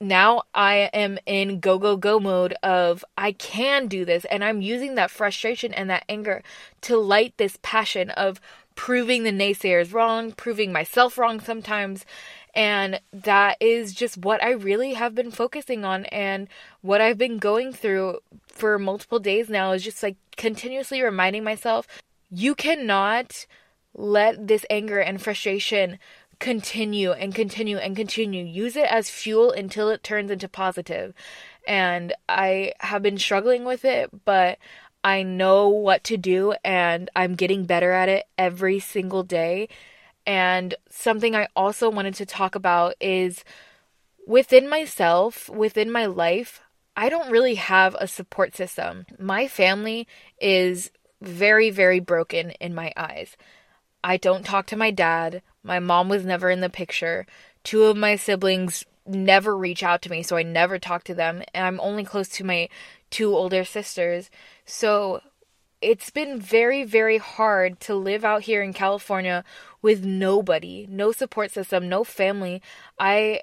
now 0.00 0.42
I 0.54 0.90
am 0.92 1.18
in 1.26 1.60
go, 1.60 1.78
go, 1.78 1.96
go 1.96 2.18
mode 2.18 2.54
of 2.62 3.04
I 3.18 3.32
can 3.32 3.86
do 3.86 4.04
this. 4.04 4.24
And 4.26 4.42
I'm 4.42 4.62
using 4.62 4.94
that 4.94 5.10
frustration 5.10 5.74
and 5.74 5.90
that 5.90 6.04
anger 6.08 6.42
to 6.82 6.96
light 6.96 7.34
this 7.36 7.58
passion 7.62 8.10
of 8.10 8.40
proving 8.74 9.24
the 9.24 9.30
naysayers 9.30 9.92
wrong, 9.92 10.32
proving 10.32 10.72
myself 10.72 11.18
wrong 11.18 11.38
sometimes. 11.40 12.06
And 12.54 13.00
that 13.12 13.58
is 13.60 13.92
just 13.92 14.16
what 14.16 14.42
I 14.42 14.52
really 14.52 14.94
have 14.94 15.14
been 15.14 15.30
focusing 15.30 15.84
on 15.84 16.06
and 16.06 16.48
what 16.80 17.00
I've 17.00 17.18
been 17.18 17.38
going 17.38 17.72
through 17.72 18.20
for 18.46 18.78
multiple 18.78 19.18
days 19.18 19.48
now 19.48 19.72
is 19.72 19.84
just 19.84 20.02
like 20.02 20.16
continuously 20.36 21.02
reminding 21.02 21.44
myself 21.44 21.86
you 22.30 22.54
cannot 22.54 23.46
let 23.94 24.46
this 24.46 24.64
anger 24.70 24.98
and 24.98 25.20
frustration 25.20 25.98
continue 26.40 27.12
and 27.12 27.34
continue 27.34 27.76
and 27.76 27.94
continue. 27.94 28.44
Use 28.44 28.74
it 28.74 28.90
as 28.90 29.08
fuel 29.10 29.52
until 29.52 29.88
it 29.90 30.02
turns 30.02 30.30
into 30.30 30.48
positive. 30.48 31.14
And 31.68 32.12
I 32.28 32.72
have 32.80 33.02
been 33.02 33.18
struggling 33.18 33.64
with 33.64 33.84
it, 33.84 34.10
but 34.24 34.58
I 35.04 35.22
know 35.22 35.68
what 35.68 36.02
to 36.04 36.16
do 36.16 36.54
and 36.64 37.08
I'm 37.14 37.34
getting 37.34 37.64
better 37.64 37.92
at 37.92 38.08
it 38.08 38.26
every 38.36 38.80
single 38.80 39.22
day. 39.22 39.68
And 40.26 40.74
something 40.90 41.36
I 41.36 41.48
also 41.54 41.88
wanted 41.88 42.14
to 42.14 42.26
talk 42.26 42.54
about 42.54 42.94
is 43.00 43.44
within 44.26 44.68
myself, 44.68 45.48
within 45.48 45.90
my 45.90 46.06
life, 46.06 46.60
I 46.96 47.08
don't 47.08 47.30
really 47.30 47.54
have 47.54 47.96
a 47.98 48.08
support 48.08 48.56
system. 48.56 49.06
My 49.18 49.48
family 49.48 50.06
is 50.40 50.90
very, 51.22 51.70
very 51.70 52.00
broken 52.00 52.50
in 52.52 52.74
my 52.74 52.92
eyes. 52.96 53.36
I 54.02 54.16
don't 54.16 54.44
talk 54.44 54.66
to 54.66 54.76
my 54.76 54.90
dad. 54.90 55.42
My 55.62 55.78
mom 55.78 56.08
was 56.08 56.24
never 56.24 56.50
in 56.50 56.60
the 56.60 56.70
picture. 56.70 57.26
Two 57.64 57.84
of 57.84 57.96
my 57.96 58.16
siblings 58.16 58.84
never 59.06 59.56
reach 59.56 59.82
out 59.82 60.02
to 60.02 60.10
me, 60.10 60.22
so 60.22 60.36
I 60.36 60.42
never 60.42 60.78
talk 60.78 61.04
to 61.04 61.14
them. 61.14 61.42
And 61.54 61.66
I'm 61.66 61.80
only 61.80 62.04
close 62.04 62.28
to 62.30 62.44
my 62.44 62.68
two 63.10 63.34
older 63.34 63.64
sisters. 63.64 64.30
So 64.64 65.20
it's 65.80 66.10
been 66.10 66.40
very, 66.40 66.84
very 66.84 67.18
hard 67.18 67.80
to 67.80 67.94
live 67.94 68.24
out 68.24 68.42
here 68.42 68.62
in 68.62 68.72
California 68.72 69.44
with 69.82 70.04
nobody, 70.04 70.86
no 70.88 71.12
support 71.12 71.50
system, 71.50 71.88
no 71.88 72.04
family. 72.04 72.62
I 72.98 73.40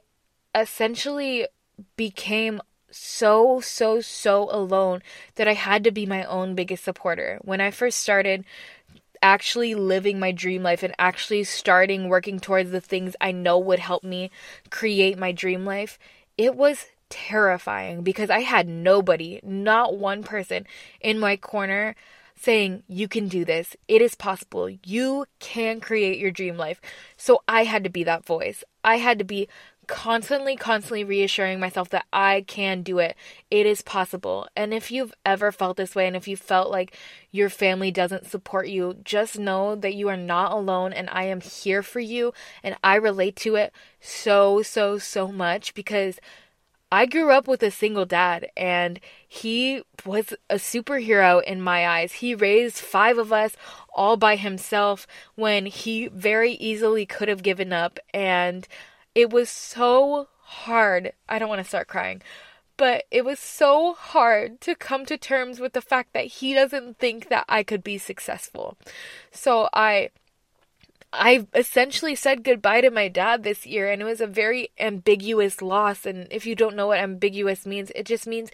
essentially 0.53 1.47
became 1.95 2.61
so, 2.89 3.59
so, 3.59 4.01
so 4.01 4.49
alone 4.51 5.01
that 5.35 5.47
I 5.47 5.53
had 5.53 5.83
to 5.83 5.91
be 5.91 6.05
my 6.05 6.23
own 6.23 6.55
biggest 6.55 6.83
supporter. 6.83 7.39
When 7.41 7.59
I 7.59 7.71
first 7.71 7.99
started 7.99 8.45
actually 9.27 9.75
living 9.75 10.19
my 10.19 10.31
dream 10.31 10.63
life 10.63 10.83
and 10.83 10.95
actually 10.97 11.43
starting 11.43 12.07
working 12.07 12.39
towards 12.39 12.71
the 12.71 12.79
things 12.79 13.13
I 13.19 13.33
know 13.33 13.59
would 13.59 13.79
help 13.79 14.01
me 14.01 14.31
create 14.69 15.17
my 15.17 15.33
dream 15.33 15.65
life, 15.65 15.99
it 16.37 16.55
was 16.55 16.85
terrifying 17.09 18.03
because 18.03 18.29
I 18.29 18.39
had 18.39 18.69
nobody, 18.69 19.41
not 19.43 19.97
one 19.97 20.23
person 20.23 20.65
in 21.01 21.19
my 21.19 21.35
corner 21.35 21.93
saying, 22.39 22.83
You 22.87 23.09
can 23.09 23.27
do 23.27 23.43
this. 23.43 23.75
It 23.89 24.01
is 24.01 24.15
possible. 24.15 24.69
You 24.69 25.25
can 25.39 25.81
create 25.81 26.19
your 26.19 26.31
dream 26.31 26.55
life. 26.55 26.79
So 27.17 27.41
I 27.49 27.65
had 27.65 27.83
to 27.83 27.89
be 27.89 28.05
that 28.05 28.25
voice. 28.25 28.63
I 28.81 28.97
had 28.97 29.19
to 29.19 29.25
be 29.25 29.49
constantly, 29.87 30.55
constantly 30.55 31.03
reassuring 31.03 31.59
myself 31.59 31.89
that 31.89 32.05
I 32.13 32.43
can 32.47 32.83
do 32.83 32.99
it. 32.99 33.15
It 33.49 33.65
is 33.65 33.81
possible. 33.81 34.47
And 34.55 34.73
if 34.73 34.91
you've 34.91 35.13
ever 35.25 35.51
felt 35.51 35.77
this 35.77 35.95
way 35.95 36.07
and 36.07 36.15
if 36.15 36.27
you 36.27 36.37
felt 36.37 36.69
like 36.69 36.95
your 37.31 37.49
family 37.49 37.89
doesn't 37.89 38.27
support 38.27 38.67
you, 38.67 38.95
just 39.03 39.39
know 39.39 39.75
that 39.75 39.95
you 39.95 40.09
are 40.09 40.17
not 40.17 40.51
alone 40.51 40.93
and 40.93 41.09
I 41.11 41.23
am 41.23 41.41
here 41.41 41.81
for 41.81 41.99
you. 41.99 42.33
And 42.63 42.75
I 42.83 42.95
relate 42.95 43.35
to 43.37 43.55
it 43.55 43.73
so, 43.99 44.61
so, 44.61 44.97
so 44.97 45.29
much 45.29 45.73
because 45.73 46.19
I 46.89 47.05
grew 47.05 47.31
up 47.31 47.49
with 47.49 47.63
a 47.63 47.71
single 47.71 48.05
dad 48.05 48.49
and 48.55 49.01
he 49.27 49.83
was 50.05 50.33
a 50.49 50.55
superhero 50.55 51.43
in 51.43 51.61
my 51.61 51.85
eyes. 51.85 52.13
He 52.13 52.33
raised 52.33 52.77
five 52.77 53.17
of 53.17 53.33
us 53.33 53.57
all 53.93 54.15
by 54.15 54.37
himself 54.37 55.05
when 55.35 55.65
he 55.65 56.07
very 56.07 56.53
easily 56.53 57.05
could 57.05 57.27
have 57.27 57.43
given 57.43 57.73
up. 57.73 57.99
And 58.13 58.65
it 59.17 59.31
was 59.31 59.49
so 59.49 60.27
hard. 60.41 61.11
I 61.27 61.39
don't 61.39 61.49
want 61.49 61.59
to 61.59 61.67
start 61.67 61.87
crying, 61.87 62.21
but 62.77 63.05
it 63.09 63.25
was 63.25 63.39
so 63.39 63.93
hard 63.93 64.61
to 64.61 64.75
come 64.75 65.07
to 65.07 65.17
terms 65.17 65.59
with 65.59 65.73
the 65.73 65.81
fact 65.81 66.13
that 66.13 66.25
he 66.25 66.53
doesn't 66.53 66.99
think 66.99 67.27
that 67.29 67.43
I 67.49 67.63
could 67.63 67.83
be 67.83 67.97
successful. 67.97 68.77
So 69.31 69.69
I 69.73 70.11
I 71.11 71.47
essentially 71.55 72.13
said 72.13 72.43
goodbye 72.43 72.81
to 72.81 72.91
my 72.91 73.07
dad 73.07 73.41
this 73.41 73.65
year, 73.65 73.89
and 73.91 74.03
it 74.03 74.05
was 74.05 74.21
a 74.21 74.27
very 74.27 74.69
ambiguous 74.79 75.63
loss. 75.63 76.05
And 76.05 76.27
if 76.29 76.45
you 76.45 76.53
don't 76.53 76.75
know 76.75 76.85
what 76.85 76.99
ambiguous 76.99 77.65
means, 77.65 77.91
it 77.95 78.05
just 78.05 78.27
means 78.27 78.51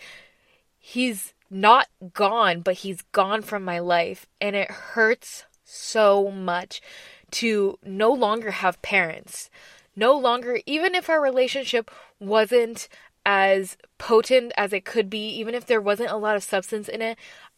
he's 0.80 1.34
not 1.50 1.90
gone, 2.14 2.62
but 2.62 2.76
he's 2.76 3.02
gone 3.12 3.42
from 3.42 3.66
my 3.66 3.80
life. 3.80 4.28
And 4.40 4.56
it 4.56 4.72
hurts 4.72 5.44
so 5.66 6.32
much 6.32 6.82
to 7.32 7.78
no 7.84 8.14
longer 8.14 8.52
have 8.52 8.82
parents. 8.82 9.50
No 9.96 10.18
longer, 10.18 10.60
even 10.66 10.96
if 10.96 11.10
our 11.10 11.22
relationship 11.22 11.92
wasn't 12.20 12.88
as 13.26 13.78
potent 13.98 14.52
as 14.58 14.74
it 14.74 14.86
could 14.86 15.10
be, 15.10 15.30
even 15.30 15.56
if 15.56 15.66
there 15.66 15.82
wasn't 15.82 16.10
a 16.12 16.18
lot 16.18 16.36
of 16.36 16.44
substance 16.44 16.90
in 16.90 17.02
it, 17.02 17.18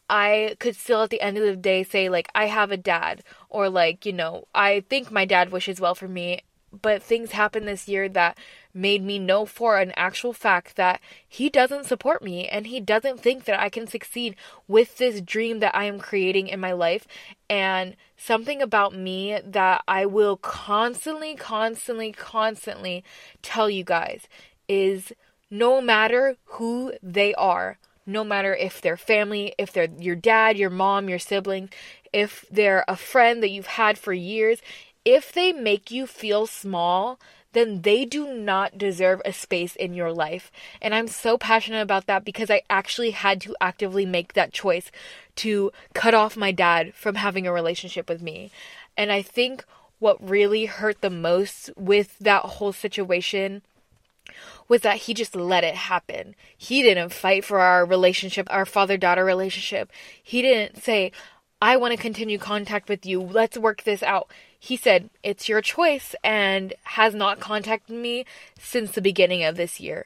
I 0.09 0.55
could 0.59 0.75
still 0.75 1.01
at 1.03 1.09
the 1.09 1.21
end 1.21 1.37
of 1.37 1.43
the 1.43 1.55
day 1.55 1.83
say, 1.83 2.09
like, 2.09 2.29
I 2.35 2.45
have 2.45 2.71
a 2.71 2.77
dad, 2.77 3.23
or 3.49 3.69
like, 3.69 4.05
you 4.05 4.13
know, 4.13 4.47
I 4.53 4.81
think 4.89 5.11
my 5.11 5.25
dad 5.25 5.51
wishes 5.51 5.81
well 5.81 5.95
for 5.95 6.07
me, 6.07 6.41
but 6.81 7.03
things 7.03 7.31
happened 7.31 7.67
this 7.67 7.87
year 7.87 8.09
that 8.09 8.37
made 8.73 9.03
me 9.03 9.17
know 9.17 9.45
for 9.45 9.77
an 9.77 9.93
actual 9.95 10.33
fact 10.33 10.75
that 10.75 10.99
he 11.27 11.49
doesn't 11.49 11.85
support 11.85 12.21
me 12.21 12.47
and 12.47 12.67
he 12.67 12.79
doesn't 12.79 13.19
think 13.19 13.45
that 13.45 13.59
I 13.59 13.69
can 13.69 13.87
succeed 13.87 14.35
with 14.67 14.97
this 14.97 15.21
dream 15.21 15.59
that 15.59 15.75
I 15.75 15.85
am 15.85 15.99
creating 15.99 16.47
in 16.47 16.59
my 16.59 16.73
life. 16.73 17.07
And 17.49 17.95
something 18.17 18.61
about 18.61 18.93
me 18.93 19.39
that 19.43 19.83
I 19.87 20.05
will 20.05 20.37
constantly, 20.37 21.35
constantly, 21.35 22.11
constantly 22.11 23.03
tell 23.41 23.69
you 23.69 23.83
guys 23.83 24.27
is 24.67 25.13
no 25.49 25.79
matter 25.79 26.35
who 26.45 26.93
they 27.01 27.33
are, 27.35 27.77
no 28.05 28.23
matter 28.23 28.53
if 28.53 28.81
they're 28.81 28.97
family, 28.97 29.55
if 29.57 29.71
they're 29.71 29.89
your 29.99 30.15
dad, 30.15 30.57
your 30.57 30.69
mom, 30.69 31.09
your 31.09 31.19
siblings, 31.19 31.69
if 32.13 32.45
they're 32.51 32.85
a 32.87 32.95
friend 32.95 33.41
that 33.41 33.49
you've 33.49 33.65
had 33.67 33.97
for 33.97 34.13
years, 34.13 34.61
if 35.05 35.31
they 35.31 35.53
make 35.53 35.91
you 35.91 36.07
feel 36.07 36.47
small, 36.47 37.19
then 37.53 37.83
they 37.83 38.03
do 38.03 38.33
not 38.33 38.77
deserve 38.77 39.21
a 39.23 39.31
space 39.31 39.77
in 39.77 39.93
your 39.93 40.11
life. 40.11 40.51
And 40.81 40.93
I'm 40.93 41.07
so 41.07 41.37
passionate 41.37 41.81
about 41.81 42.05
that 42.07 42.25
because 42.25 42.51
I 42.51 42.63
actually 42.69 43.11
had 43.11 43.39
to 43.41 43.55
actively 43.61 44.05
make 44.05 44.33
that 44.33 44.51
choice 44.51 44.91
to 45.37 45.71
cut 45.93 46.13
off 46.13 46.35
my 46.35 46.51
dad 46.51 46.93
from 46.93 47.15
having 47.15 47.47
a 47.47 47.53
relationship 47.53 48.09
with 48.09 48.21
me. 48.21 48.51
And 48.97 49.11
I 49.11 49.21
think 49.21 49.63
what 49.99 50.29
really 50.29 50.65
hurt 50.65 50.99
the 50.99 51.09
most 51.09 51.69
with 51.77 52.19
that 52.19 52.41
whole 52.43 52.73
situation 52.73 53.61
was 54.67 54.81
that 54.81 54.97
he 54.97 55.13
just 55.13 55.35
let 55.35 55.63
it 55.63 55.75
happen. 55.75 56.35
He 56.57 56.81
didn't 56.81 57.13
fight 57.13 57.45
for 57.45 57.59
our 57.59 57.85
relationship, 57.85 58.47
our 58.49 58.65
father 58.65 58.97
daughter 58.97 59.23
relationship. 59.23 59.91
He 60.21 60.41
didn't 60.41 60.83
say, 60.83 61.11
I 61.65 61.77
want 61.77 61.93
to 61.93 61.97
continue 61.97 62.37
contact 62.37 62.89
with 62.89 63.07
you. 63.07 63.19
Let's 63.19 63.57
work 63.57 63.85
this 63.85 64.03
out. 64.03 64.29
He 64.59 64.77
said, 64.77 65.09
It's 65.23 65.49
your 65.49 65.61
choice, 65.61 66.13
and 66.23 66.75
has 66.83 67.15
not 67.15 67.39
contacted 67.39 67.95
me 67.95 68.25
since 68.59 68.91
the 68.91 69.01
beginning 69.01 69.43
of 69.43 69.57
this 69.57 69.79
year. 69.79 70.05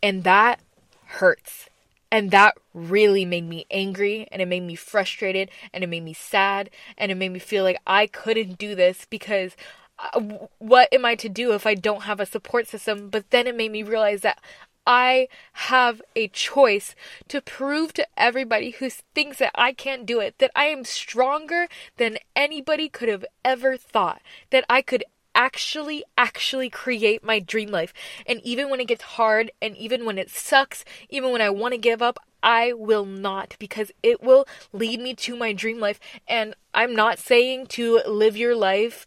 And 0.00 0.22
that 0.22 0.60
hurts. 1.06 1.68
And 2.12 2.30
that 2.30 2.56
really 2.72 3.24
made 3.24 3.48
me 3.48 3.66
angry, 3.68 4.28
and 4.30 4.40
it 4.40 4.46
made 4.46 4.62
me 4.62 4.76
frustrated, 4.76 5.50
and 5.72 5.82
it 5.82 5.88
made 5.88 6.04
me 6.04 6.12
sad, 6.12 6.70
and 6.96 7.10
it 7.10 7.16
made 7.16 7.32
me 7.32 7.40
feel 7.40 7.64
like 7.64 7.80
I 7.84 8.06
couldn't 8.06 8.56
do 8.56 8.76
this 8.76 9.04
because 9.10 9.56
uh, 9.98 10.20
what 10.58 10.88
am 10.92 11.04
I 11.04 11.16
to 11.16 11.28
do 11.28 11.52
if 11.52 11.66
I 11.66 11.74
don't 11.74 12.02
have 12.02 12.20
a 12.20 12.26
support 12.26 12.68
system? 12.68 13.08
But 13.08 13.28
then 13.30 13.48
it 13.48 13.56
made 13.56 13.72
me 13.72 13.82
realize 13.82 14.20
that 14.20 14.40
I 14.86 15.28
have 15.52 16.02
a 16.16 16.28
choice 16.28 16.94
to 17.28 17.40
prove 17.40 17.92
to 17.94 18.06
everybody 18.16 18.70
who 18.70 18.90
thinks 18.90 19.38
that 19.38 19.52
I 19.54 19.72
can't 19.72 20.06
do 20.06 20.20
it 20.20 20.38
that 20.38 20.50
I 20.54 20.66
am 20.66 20.84
stronger 20.84 21.68
than 21.96 22.18
anybody 22.34 22.88
could 22.88 23.08
have 23.08 23.24
ever 23.44 23.76
thought, 23.76 24.22
that 24.50 24.64
I 24.68 24.82
could 24.82 25.04
actually, 25.34 26.04
actually 26.18 26.68
create 26.68 27.24
my 27.24 27.38
dream 27.38 27.70
life. 27.70 27.92
And 28.26 28.40
even 28.42 28.68
when 28.70 28.80
it 28.80 28.88
gets 28.88 29.02
hard, 29.02 29.50
and 29.60 29.76
even 29.76 30.04
when 30.04 30.18
it 30.18 30.30
sucks, 30.30 30.84
even 31.08 31.32
when 31.32 31.40
I 31.40 31.50
want 31.50 31.72
to 31.72 31.78
give 31.78 32.02
up, 32.02 32.18
I 32.42 32.72
will 32.72 33.04
not 33.04 33.56
because 33.58 33.92
it 34.02 34.22
will 34.22 34.46
lead 34.72 35.00
me 35.00 35.14
to 35.14 35.36
my 35.36 35.52
dream 35.52 35.78
life. 35.78 36.00
And 36.26 36.54
I'm 36.74 36.94
not 36.94 37.18
saying 37.18 37.66
to 37.68 38.00
live 38.06 38.36
your 38.36 38.56
life 38.56 39.06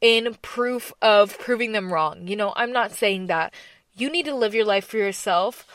in 0.00 0.36
proof 0.42 0.92
of 1.00 1.38
proving 1.38 1.72
them 1.72 1.92
wrong. 1.92 2.28
You 2.28 2.36
know, 2.36 2.52
I'm 2.54 2.72
not 2.72 2.92
saying 2.92 3.26
that. 3.28 3.54
You 3.96 4.10
need 4.10 4.26
to 4.26 4.34
live 4.34 4.54
your 4.54 4.64
life 4.64 4.86
for 4.86 4.98
yourself. 4.98 5.66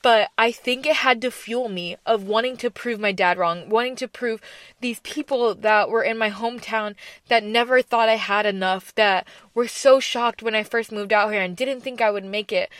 But 0.00 0.30
I 0.38 0.52
think 0.52 0.86
it 0.86 0.96
had 0.96 1.20
to 1.22 1.30
fuel 1.30 1.68
me 1.68 1.96
of 2.06 2.22
wanting 2.22 2.56
to 2.58 2.70
prove 2.70 3.00
my 3.00 3.10
dad 3.10 3.36
wrong, 3.36 3.68
wanting 3.68 3.96
to 3.96 4.06
prove 4.06 4.40
these 4.80 5.00
people 5.00 5.54
that 5.56 5.90
were 5.90 6.04
in 6.04 6.16
my 6.16 6.30
hometown 6.30 6.94
that 7.28 7.42
never 7.42 7.82
thought 7.82 8.08
I 8.08 8.14
had 8.14 8.46
enough, 8.46 8.94
that 8.94 9.26
were 9.54 9.66
so 9.66 9.98
shocked 9.98 10.42
when 10.42 10.54
I 10.54 10.62
first 10.62 10.92
moved 10.92 11.12
out 11.12 11.32
here 11.32 11.42
and 11.42 11.56
didn't 11.56 11.80
think 11.80 12.00
I 12.00 12.12
would 12.12 12.24
make 12.24 12.52
it. 12.52 12.70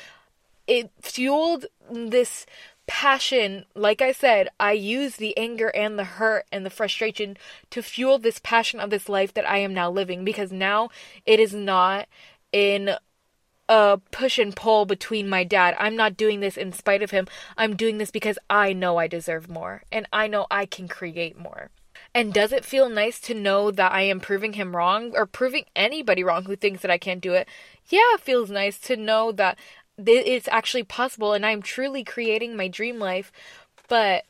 It 0.69 0.91
fueled 1.03 1.67
this 1.91 2.47
passion, 2.87 3.65
like 3.75 4.01
I 4.01 4.13
said, 4.13 4.49
I 4.61 4.73
use 4.73 5.17
the 5.17 5.37
anger 5.37 5.69
and 5.69 5.99
the 5.99 6.05
hurt 6.05 6.47
and 6.53 6.65
the 6.65 6.71
frustration 6.71 7.37
to 7.71 7.83
fuel 7.83 8.19
this 8.19 8.41
passion 8.43 8.79
of 8.79 8.91
this 8.91 9.09
life 9.09 9.35
that 9.35 9.49
I 9.49 9.59
am 9.59 9.75
now 9.75 9.91
living 9.91 10.25
because 10.25 10.53
now 10.53 10.89
it 11.27 11.41
is 11.41 11.53
not 11.53 12.07
in 12.53 12.97
a 13.69 14.01
push 14.11 14.39
and 14.39 14.57
pull 14.57 14.87
between 14.87 15.29
my 15.29 15.45
dad. 15.45 15.77
I'm 15.79 15.97
not 15.97 16.17
doing 16.17 16.41
this 16.41 16.57
in 16.57 16.73
spite 16.73 17.03
of 17.03 17.11
him. 17.11 17.27
I'm 17.57 17.77
doing 17.77 17.99
this 17.99 18.11
because 18.11 18.39
I 18.49 18.73
know 18.73 18.97
I 18.97 19.07
deserve 19.07 19.51
more 19.51 19.83
and 19.93 20.07
I 20.13 20.27
know 20.27 20.47
I 20.51 20.65
can 20.67 20.89
create 20.89 21.39
more. 21.39 21.71
And 22.15 22.33
does 22.33 22.53
it 22.53 22.65
feel 22.65 22.89
nice 22.89 23.21
to 23.21 23.35
know 23.35 23.71
that 23.71 23.93
I 23.93 24.03
am 24.03 24.21
proving 24.21 24.55
him 24.55 24.75
wrong 24.75 25.13
or 25.15 25.27
proving 25.27 25.65
anybody 25.77 26.25
wrong 26.25 26.45
who 26.45 26.57
thinks 26.57 26.81
that 26.83 26.91
I 26.91 26.99
can't 26.99 27.21
do 27.21 27.35
it? 27.35 27.47
Yeah, 27.89 28.15
it 28.15 28.21
feels 28.21 28.51
nice 28.51 28.79
to 28.81 28.97
know 28.97 29.33
that 29.33 29.59
it's 29.99 30.49
actually 30.49 30.85
possible 30.85 31.33
and 31.33 31.45
I'm 31.45 31.61
truly 31.61 32.05
creating 32.05 32.57
my 32.57 32.69
dream 32.69 32.99
life, 32.99 33.31
but 33.89 34.25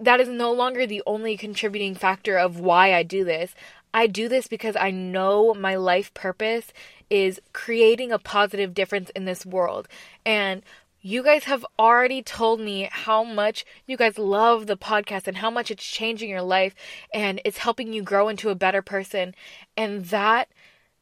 that 0.00 0.20
is 0.20 0.28
no 0.28 0.50
longer 0.50 0.86
the 0.86 1.02
only 1.06 1.36
contributing 1.36 1.94
factor 1.94 2.36
of 2.36 2.58
why 2.58 2.94
I 2.94 3.04
do 3.04 3.22
this. 3.22 3.54
I 3.94 4.08
do 4.08 4.28
this 4.28 4.48
because 4.48 4.74
I 4.74 4.90
know 4.90 5.54
my 5.54 5.76
life 5.76 6.12
purpose 6.12 6.72
is 7.08 7.40
creating 7.52 8.10
a 8.10 8.18
positive 8.18 8.74
difference 8.74 9.10
in 9.10 9.24
this 9.24 9.46
world. 9.46 9.86
And 10.26 10.62
you 11.00 11.22
guys 11.22 11.44
have 11.44 11.64
already 11.78 12.22
told 12.22 12.60
me 12.60 12.88
how 12.90 13.22
much 13.22 13.64
you 13.86 13.96
guys 13.96 14.18
love 14.18 14.66
the 14.66 14.76
podcast 14.76 15.28
and 15.28 15.36
how 15.36 15.50
much 15.50 15.70
it's 15.70 15.84
changing 15.84 16.28
your 16.28 16.42
life 16.42 16.74
and 17.12 17.40
it's 17.44 17.58
helping 17.58 17.92
you 17.92 18.02
grow 18.02 18.28
into 18.28 18.50
a 18.50 18.54
better 18.54 18.82
person. 18.82 19.34
And 19.76 20.06
that 20.06 20.48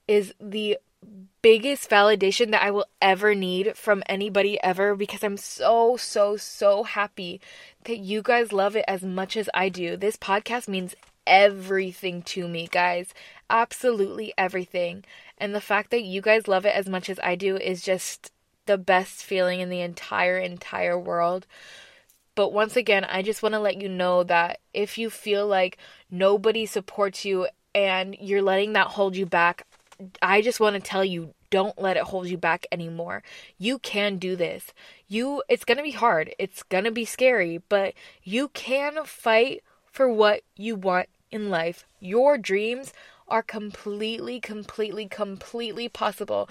is 0.07 0.35
the 0.39 0.77
biggest 1.43 1.91
validation 1.91 2.53
that 2.53 2.63
I 2.63 2.71
will 2.71 2.87
ever 3.01 3.35
need 3.35 3.77
from 3.77 4.03
anybody 4.07 4.63
ever 4.63 4.95
because 4.95 5.25
I'm 5.25 5.37
so, 5.37 5.97
so, 5.97 6.37
so 6.37 6.85
happy 6.85 7.41
that 7.85 7.99
you 7.99 8.23
guys 8.23 8.53
love 8.53 8.77
it 8.77 8.85
as 8.87 9.03
much 9.03 9.37
as 9.37 9.51
I 9.53 9.69
do. 9.69 9.97
This 9.97 10.17
podcast 10.17 10.69
means 10.69 10.95
everything 11.27 12.23
to 12.23 12.47
me, 12.47 12.69
guys. 12.71 13.13
Absolutely 13.51 14.33
everything. 14.39 15.05
And 15.37 15.55
the 15.55 15.61
fact 15.61 15.91
that 15.91 16.05
you 16.05 16.21
guys 16.21 16.47
love 16.47 16.65
it 16.65 16.75
as 16.75 16.89
much 16.89 17.11
as 17.11 17.19
I 17.23 17.35
do 17.35 17.57
is 17.57 17.83
just 17.83 18.31
the 18.67 18.79
best 18.79 19.25
feeling 19.25 19.61
in 19.61 19.69
the 19.69 19.81
entire, 19.81 20.39
entire 20.39 20.99
world. 20.99 21.47
But 22.37 22.53
once 22.53 22.77
again, 22.77 23.05
I 23.05 23.23
just 23.23 23.43
want 23.43 23.55
to 23.55 23.61
let 23.61 23.83
you 23.83 23.89
know 23.89 24.23
that 24.25 24.61
if 24.73 24.97
you 24.97 25.11
feel 25.11 25.47
like 25.47 25.77
nobody 26.11 26.67
supports 26.67 27.25
you 27.25 27.49
and 27.75 28.17
you're 28.21 28.43
letting 28.43 28.75
that 28.75 28.87
hold 28.87 29.17
you 29.17 29.27
back, 29.27 29.67
I 30.21 30.41
just 30.41 30.61
want 30.61 30.75
to 30.75 30.81
tell 30.81 31.05
you 31.05 31.35
don't 31.53 31.81
let 31.81 31.99
it 31.99 32.05
hold 32.05 32.29
you 32.29 32.39
back 32.39 32.67
anymore. 32.73 33.23
You 33.59 33.79
can 33.79 34.17
do 34.17 34.35
this. 34.35 34.73
You 35.07 35.43
it's 35.49 35.67
going 35.67 35.77
to 35.77 35.85
be 35.85 35.93
hard. 35.93 36.35
It's 36.39 36.63
going 36.63 36.85
to 36.85 36.91
be 36.91 37.05
scary, 37.05 37.61
but 37.69 37.93
you 38.25 38.49
can 38.49 39.05
fight 39.05 39.63
for 39.85 40.09
what 40.09 40.41
you 40.57 40.75
want 40.75 41.11
in 41.31 41.51
life. 41.51 41.85
Your 42.01 42.39
dreams 42.39 42.95
are 43.29 43.43
completely 43.43 44.41
completely 44.41 45.07
completely 45.07 45.89
possible. 45.89 46.49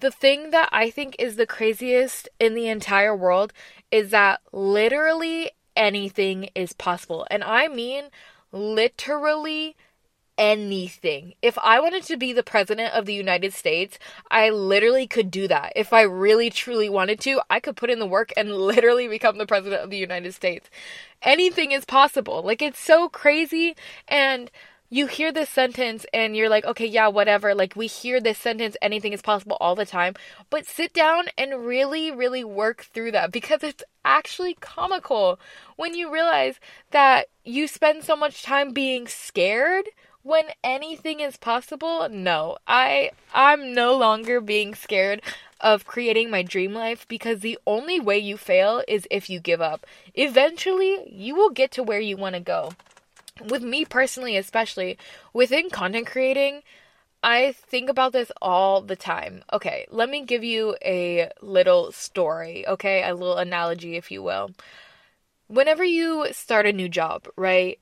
The 0.00 0.10
thing 0.10 0.50
that 0.50 0.68
I 0.72 0.90
think 0.90 1.14
is 1.20 1.36
the 1.36 1.46
craziest 1.46 2.28
in 2.40 2.54
the 2.54 2.66
entire 2.66 3.14
world 3.14 3.52
is 3.92 4.10
that 4.10 4.40
literally 4.50 5.52
anything 5.76 6.50
is 6.56 6.72
possible. 6.72 7.24
And 7.30 7.44
I 7.44 7.68
mean 7.68 8.06
literally 8.50 9.76
anything. 10.38 11.34
If 11.42 11.58
I 11.58 11.80
wanted 11.80 12.04
to 12.04 12.16
be 12.16 12.32
the 12.32 12.42
president 12.42 12.94
of 12.94 13.06
the 13.06 13.14
United 13.14 13.52
States, 13.52 13.98
I 14.30 14.50
literally 14.50 15.06
could 15.06 15.30
do 15.30 15.48
that. 15.48 15.72
If 15.76 15.92
I 15.92 16.02
really 16.02 16.50
truly 16.50 16.88
wanted 16.88 17.20
to, 17.20 17.40
I 17.50 17.60
could 17.60 17.76
put 17.76 17.90
in 17.90 17.98
the 17.98 18.06
work 18.06 18.32
and 18.36 18.54
literally 18.56 19.08
become 19.08 19.38
the 19.38 19.46
president 19.46 19.82
of 19.82 19.90
the 19.90 19.98
United 19.98 20.34
States. 20.34 20.68
Anything 21.22 21.72
is 21.72 21.84
possible. 21.84 22.42
Like 22.42 22.62
it's 22.62 22.80
so 22.80 23.08
crazy 23.08 23.76
and 24.08 24.50
you 24.92 25.06
hear 25.06 25.32
this 25.32 25.48
sentence 25.48 26.04
and 26.12 26.36
you're 26.36 26.50
like, 26.50 26.66
okay, 26.66 26.84
yeah, 26.84 27.08
whatever. 27.08 27.54
Like, 27.54 27.74
we 27.74 27.86
hear 27.86 28.20
this 28.20 28.36
sentence, 28.36 28.76
anything 28.82 29.14
is 29.14 29.22
possible 29.22 29.56
all 29.58 29.74
the 29.74 29.86
time. 29.86 30.12
But 30.50 30.66
sit 30.66 30.92
down 30.92 31.28
and 31.38 31.64
really, 31.64 32.10
really 32.10 32.44
work 32.44 32.82
through 32.92 33.12
that 33.12 33.32
because 33.32 33.62
it's 33.62 33.82
actually 34.04 34.52
comical 34.60 35.40
when 35.76 35.94
you 35.94 36.12
realize 36.12 36.60
that 36.90 37.28
you 37.42 37.68
spend 37.68 38.04
so 38.04 38.14
much 38.14 38.42
time 38.42 38.74
being 38.74 39.08
scared 39.08 39.86
when 40.22 40.44
anything 40.62 41.20
is 41.20 41.36
possible 41.36 42.08
no 42.08 42.56
i 42.66 43.10
i'm 43.34 43.74
no 43.74 43.96
longer 43.96 44.40
being 44.40 44.74
scared 44.74 45.20
of 45.60 45.86
creating 45.86 46.30
my 46.30 46.42
dream 46.42 46.72
life 46.74 47.06
because 47.08 47.40
the 47.40 47.58
only 47.66 48.00
way 48.00 48.18
you 48.18 48.36
fail 48.36 48.82
is 48.88 49.06
if 49.10 49.30
you 49.30 49.40
give 49.40 49.60
up 49.60 49.86
eventually 50.14 50.98
you 51.06 51.34
will 51.34 51.50
get 51.50 51.70
to 51.70 51.82
where 51.82 52.00
you 52.00 52.16
want 52.16 52.34
to 52.34 52.40
go 52.40 52.72
with 53.48 53.62
me 53.62 53.84
personally 53.84 54.36
especially 54.36 54.98
within 55.32 55.70
content 55.70 56.06
creating 56.06 56.62
I 57.22 57.52
think 57.52 57.88
about 57.88 58.12
this 58.12 58.32
all 58.42 58.80
the 58.80 58.96
time. 58.96 59.44
Okay, 59.52 59.86
let 59.90 60.10
me 60.10 60.24
give 60.24 60.42
you 60.42 60.74
a 60.84 61.30
little 61.40 61.92
story, 61.92 62.66
okay? 62.66 63.04
A 63.04 63.14
little 63.14 63.36
analogy, 63.36 63.96
if 63.96 64.10
you 64.10 64.22
will. 64.22 64.50
Whenever 65.46 65.84
you 65.84 66.26
start 66.32 66.66
a 66.66 66.72
new 66.72 66.88
job, 66.88 67.28
right? 67.36 67.78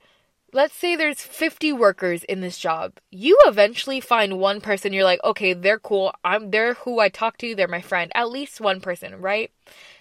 Let's 0.52 0.74
say 0.74 0.96
there's 0.96 1.20
50 1.20 1.72
workers 1.72 2.24
in 2.24 2.40
this 2.40 2.58
job. 2.58 2.94
You 3.10 3.38
eventually 3.46 4.00
find 4.00 4.38
one 4.38 4.60
person 4.60 4.92
you're 4.92 5.04
like, 5.04 5.22
"Okay, 5.24 5.52
they're 5.52 5.78
cool. 5.78 6.12
I'm 6.24 6.50
they're 6.50 6.74
who 6.74 7.00
I 7.00 7.08
talk 7.08 7.38
to, 7.38 7.54
they're 7.54 7.68
my 7.68 7.80
friend." 7.80 8.10
At 8.14 8.30
least 8.30 8.60
one 8.60 8.80
person, 8.80 9.20
right? 9.20 9.50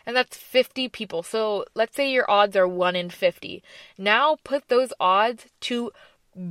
And 0.05 0.15
that's 0.15 0.37
50 0.37 0.89
people. 0.89 1.23
So, 1.23 1.65
let's 1.75 1.95
say 1.95 2.11
your 2.11 2.29
odds 2.29 2.55
are 2.55 2.67
1 2.67 2.95
in 2.95 3.09
50. 3.09 3.63
Now 3.97 4.37
put 4.43 4.67
those 4.67 4.93
odds 4.99 5.45
to 5.61 5.91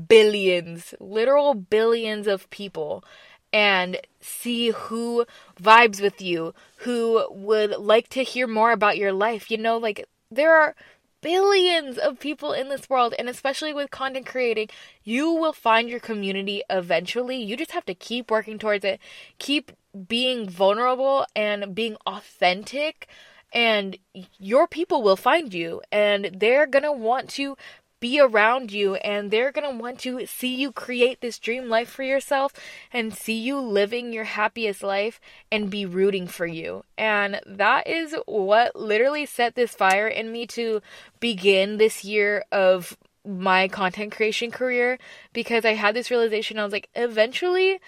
billions, 0.08 0.94
literal 1.00 1.54
billions 1.54 2.26
of 2.26 2.48
people 2.50 3.04
and 3.52 3.98
see 4.20 4.70
who 4.70 5.24
vibes 5.60 6.00
with 6.00 6.20
you, 6.20 6.54
who 6.78 7.26
would 7.30 7.70
like 7.70 8.08
to 8.10 8.22
hear 8.22 8.46
more 8.46 8.72
about 8.72 8.98
your 8.98 9.12
life. 9.12 9.50
You 9.50 9.58
know, 9.58 9.78
like 9.78 10.06
there 10.30 10.54
are 10.54 10.74
billions 11.20 11.98
of 11.98 12.18
people 12.18 12.52
in 12.52 12.68
this 12.68 12.88
world, 12.88 13.14
and 13.18 13.28
especially 13.28 13.72
with 13.72 13.90
content 13.90 14.26
creating, 14.26 14.68
you 15.02 15.32
will 15.32 15.52
find 15.52 15.88
your 15.88 16.00
community 16.00 16.62
eventually. 16.70 17.36
You 17.36 17.56
just 17.56 17.72
have 17.72 17.86
to 17.86 17.94
keep 17.94 18.30
working 18.30 18.58
towards 18.58 18.84
it, 18.84 19.00
keep 19.38 19.72
being 20.08 20.48
vulnerable 20.48 21.26
and 21.34 21.74
being 21.74 21.96
authentic, 22.06 23.08
and 23.52 23.96
your 24.38 24.66
people 24.68 25.02
will 25.02 25.16
find 25.16 25.54
you, 25.54 25.80
and 25.90 26.30
they're 26.34 26.66
gonna 26.66 26.92
want 26.92 27.30
to 27.30 27.56
be 28.00 28.20
around 28.20 28.72
you 28.72 28.94
and 28.96 29.30
they're 29.30 29.52
going 29.52 29.68
to 29.68 29.82
want 29.82 29.98
to 30.00 30.24
see 30.26 30.54
you 30.54 30.72
create 30.72 31.20
this 31.20 31.38
dream 31.38 31.68
life 31.68 31.88
for 31.88 32.02
yourself 32.02 32.52
and 32.92 33.14
see 33.14 33.38
you 33.38 33.58
living 33.58 34.12
your 34.12 34.24
happiest 34.24 34.82
life 34.82 35.20
and 35.50 35.70
be 35.70 35.84
rooting 35.84 36.26
for 36.26 36.46
you. 36.46 36.84
And 36.96 37.40
that 37.46 37.86
is 37.86 38.14
what 38.26 38.76
literally 38.76 39.26
set 39.26 39.54
this 39.54 39.74
fire 39.74 40.08
in 40.08 40.32
me 40.32 40.46
to 40.48 40.80
begin 41.20 41.78
this 41.78 42.04
year 42.04 42.44
of 42.52 42.96
my 43.26 43.68
content 43.68 44.12
creation 44.12 44.50
career 44.50 44.98
because 45.32 45.64
I 45.64 45.74
had 45.74 45.94
this 45.94 46.10
realization 46.10 46.58
I 46.58 46.64
was 46.64 46.72
like 46.72 46.88
eventually 46.94 47.78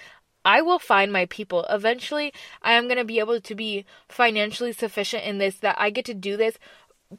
I 0.45 0.63
will 0.63 0.79
find 0.79 1.13
my 1.13 1.27
people. 1.27 1.67
Eventually, 1.69 2.33
I 2.63 2.73
am 2.73 2.87
going 2.87 2.97
to 2.97 3.05
be 3.05 3.19
able 3.19 3.41
to 3.41 3.55
be 3.55 3.85
financially 4.09 4.73
sufficient 4.73 5.25
in 5.25 5.39
this 5.39 5.57
that 5.57 5.77
I 5.79 5.91
get 5.91 6.07
to 6.07 6.15
do 6.15 6.37
this 6.37 6.59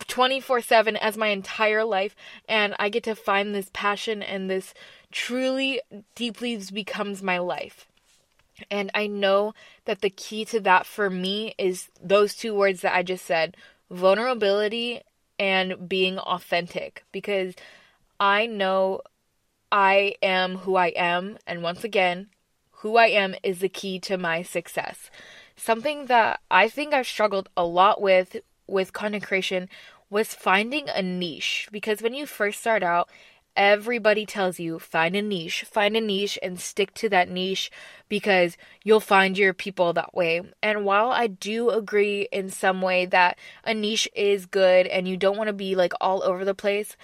24 0.07 0.61
7 0.61 0.95
as 0.97 1.17
my 1.17 1.27
entire 1.27 1.83
life, 1.83 2.15
and 2.47 2.75
I 2.79 2.89
get 2.89 3.03
to 3.03 3.15
find 3.15 3.53
this 3.53 3.69
passion 3.73 4.23
and 4.23 4.49
this 4.49 4.73
truly 5.11 5.81
deeply 6.15 6.61
becomes 6.71 7.21
my 7.21 7.39
life. 7.39 7.87
And 8.69 8.91
I 8.93 9.07
know 9.07 9.53
that 9.85 10.01
the 10.01 10.09
key 10.09 10.45
to 10.45 10.59
that 10.61 10.85
for 10.85 11.09
me 11.09 11.55
is 11.57 11.89
those 12.01 12.35
two 12.35 12.53
words 12.53 12.81
that 12.81 12.95
I 12.95 13.03
just 13.03 13.25
said 13.25 13.57
vulnerability 13.89 15.01
and 15.39 15.89
being 15.89 16.19
authentic. 16.19 17.03
Because 17.11 17.55
I 18.19 18.45
know 18.45 19.01
I 19.71 20.15
am 20.21 20.57
who 20.57 20.75
I 20.75 20.87
am. 20.87 21.37
And 21.47 21.63
once 21.63 21.83
again, 21.83 22.27
who 22.71 22.97
I 22.97 23.07
am 23.07 23.35
is 23.43 23.59
the 23.59 23.69
key 23.69 23.99
to 24.01 24.17
my 24.17 24.43
success. 24.43 25.09
Something 25.55 26.05
that 26.05 26.39
I 26.49 26.69
think 26.69 26.93
I've 26.93 27.07
struggled 27.07 27.49
a 27.57 27.65
lot 27.65 28.01
with 28.01 28.37
with 28.71 28.93
content 28.93 29.23
creation 29.23 29.69
was 30.09 30.33
finding 30.33 30.89
a 30.89 31.01
niche 31.01 31.67
because 31.71 32.01
when 32.01 32.13
you 32.13 32.25
first 32.25 32.59
start 32.59 32.83
out 32.83 33.09
everybody 33.55 34.25
tells 34.25 34.59
you 34.59 34.79
find 34.79 35.15
a 35.15 35.21
niche, 35.21 35.63
find 35.63 35.95
a 35.97 36.01
niche 36.01 36.39
and 36.41 36.59
stick 36.59 36.93
to 36.93 37.09
that 37.09 37.29
niche 37.29 37.69
because 38.07 38.57
you'll 38.83 38.99
find 38.99 39.37
your 39.37 39.53
people 39.53 39.93
that 39.93 40.13
way. 40.13 40.41
And 40.63 40.85
while 40.85 41.09
I 41.09 41.27
do 41.27 41.69
agree 41.69 42.27
in 42.31 42.49
some 42.49 42.81
way 42.81 43.05
that 43.07 43.37
a 43.63 43.73
niche 43.73 44.07
is 44.15 44.45
good 44.45 44.87
and 44.87 45.07
you 45.07 45.17
don't 45.17 45.37
want 45.37 45.47
to 45.47 45.53
be 45.53 45.75
like 45.75 45.93
all 45.99 46.23
over 46.23 46.45
the 46.45 46.55
place, 46.55 46.95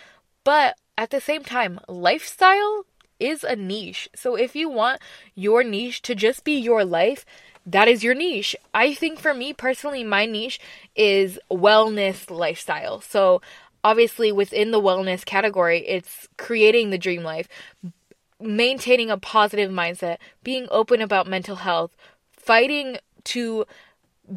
but 0.43 0.77
at 0.97 1.09
the 1.09 1.21
same 1.21 1.43
time, 1.43 1.79
lifestyle 1.87 2.85
is 3.19 3.43
a 3.43 3.55
niche. 3.55 4.09
So 4.15 4.35
if 4.35 4.55
you 4.55 4.69
want 4.69 5.01
your 5.35 5.63
niche 5.63 6.01
to 6.03 6.15
just 6.15 6.43
be 6.43 6.57
your 6.57 6.85
life, 6.85 7.25
that 7.67 7.89
is 7.89 8.03
your 8.03 8.15
niche. 8.15 8.55
I 8.73 8.93
think 8.93 9.19
for 9.19 9.33
me 9.33 9.53
personally, 9.53 10.03
my 10.03 10.25
niche 10.25 10.59
is 10.95 11.37
wellness 11.51 12.31
lifestyle. 12.31 13.01
So 13.01 13.41
obviously 13.83 14.31
within 14.31 14.71
the 14.71 14.81
wellness 14.81 15.25
category, 15.25 15.85
it's 15.85 16.27
creating 16.37 16.89
the 16.89 16.97
dream 16.97 17.23
life, 17.23 17.47
maintaining 18.39 19.11
a 19.11 19.17
positive 19.17 19.69
mindset, 19.69 20.17
being 20.43 20.67
open 20.71 21.01
about 21.01 21.27
mental 21.27 21.57
health, 21.57 21.91
fighting 22.31 22.97
to 23.25 23.65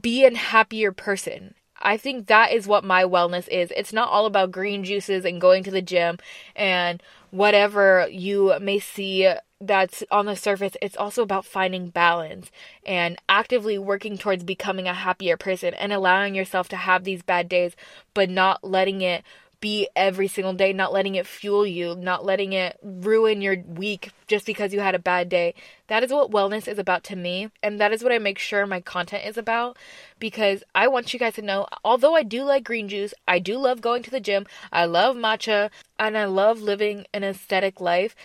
be 0.01 0.25
a 0.25 0.37
happier 0.37 0.91
person. 0.91 1.55
I 1.83 1.97
think 1.97 2.27
that 2.27 2.53
is 2.53 2.67
what 2.67 2.85
my 2.85 3.05
wellness 3.05 3.49
is. 3.49 3.73
It's 3.77 3.93
not 3.93 4.11
all 4.11 4.27
about 4.27 4.51
green 4.51 4.85
juices 4.85 5.25
and 5.25 5.41
going 5.41 5.63
to 5.65 5.71
the 5.71 5.81
gym 5.81 6.19
and 6.55 7.03
whatever 7.31 8.09
you 8.11 8.59
may 8.61 8.81
see 8.81 9.33
that's 9.61 10.03
on 10.11 10.27
the 10.27 10.37
surface, 10.37 10.77
it's 10.81 10.97
also 10.97 11.23
about 11.23 11.45
finding 11.45 11.91
balance 11.91 12.51
and 12.87 13.19
actively 13.29 13.79
working 13.79 14.17
towards 14.17 14.43
becoming 14.43 14.89
a 14.89 14.95
happier 14.95 15.37
person 15.37 15.75
and 15.75 15.93
allowing 15.93 16.35
yourself 16.35 16.69
to 16.71 16.77
have 16.77 17.05
these 17.05 17.23
bad 17.23 17.49
days, 17.49 17.77
but 18.15 18.31
not 18.31 18.65
letting 18.65 19.03
it 19.03 19.23
be 19.61 19.89
every 19.95 20.27
single 20.27 20.55
day, 20.55 20.73
not 20.73 20.93
letting 20.93 21.15
it 21.15 21.27
fuel 21.27 21.67
you, 21.67 21.95
not 21.95 22.25
letting 22.25 22.55
it 22.55 22.79
ruin 22.83 23.43
your 23.43 23.59
week 23.67 24.11
just 24.27 24.47
because 24.47 24.73
you 24.73 24.81
had 24.81 24.95
a 24.95 24.99
bad 24.99 25.29
day. 25.29 25.55
That 25.89 26.03
is 26.03 26.11
what 26.11 26.31
wellness 26.31 26.67
is 26.67 26.79
about 26.79 27.05
to 27.05 27.17
me. 27.17 27.51
And 27.63 27.79
that 27.79 27.93
is 27.93 28.03
what 28.03 28.13
I 28.13 28.19
make 28.19 28.39
sure 28.39 28.67
my 28.67 28.81
content 28.81 29.27
is 29.27 29.37
about 29.37 29.77
because 30.19 30.65
I 30.75 30.89
want 30.89 31.13
you 31.13 31.19
guys 31.19 31.35
to 31.35 31.43
know 31.43 31.67
although 31.85 32.15
I 32.15 32.23
do 32.23 32.45
like 32.45 32.65
green 32.65 32.89
juice, 32.89 33.13
I 33.29 33.39
do 33.39 33.59
love 33.59 33.83
going 33.83 34.03
to 34.05 34.11
the 34.11 34.21
gym, 34.21 34.47
I 34.73 34.87
love 34.87 35.17
matcha, 35.17 35.71
and 35.99 36.17
I 36.17 36.25
love 36.25 36.63
living 36.63 37.07
an 37.13 37.23
aesthetic 37.23 37.81
life 37.81 38.17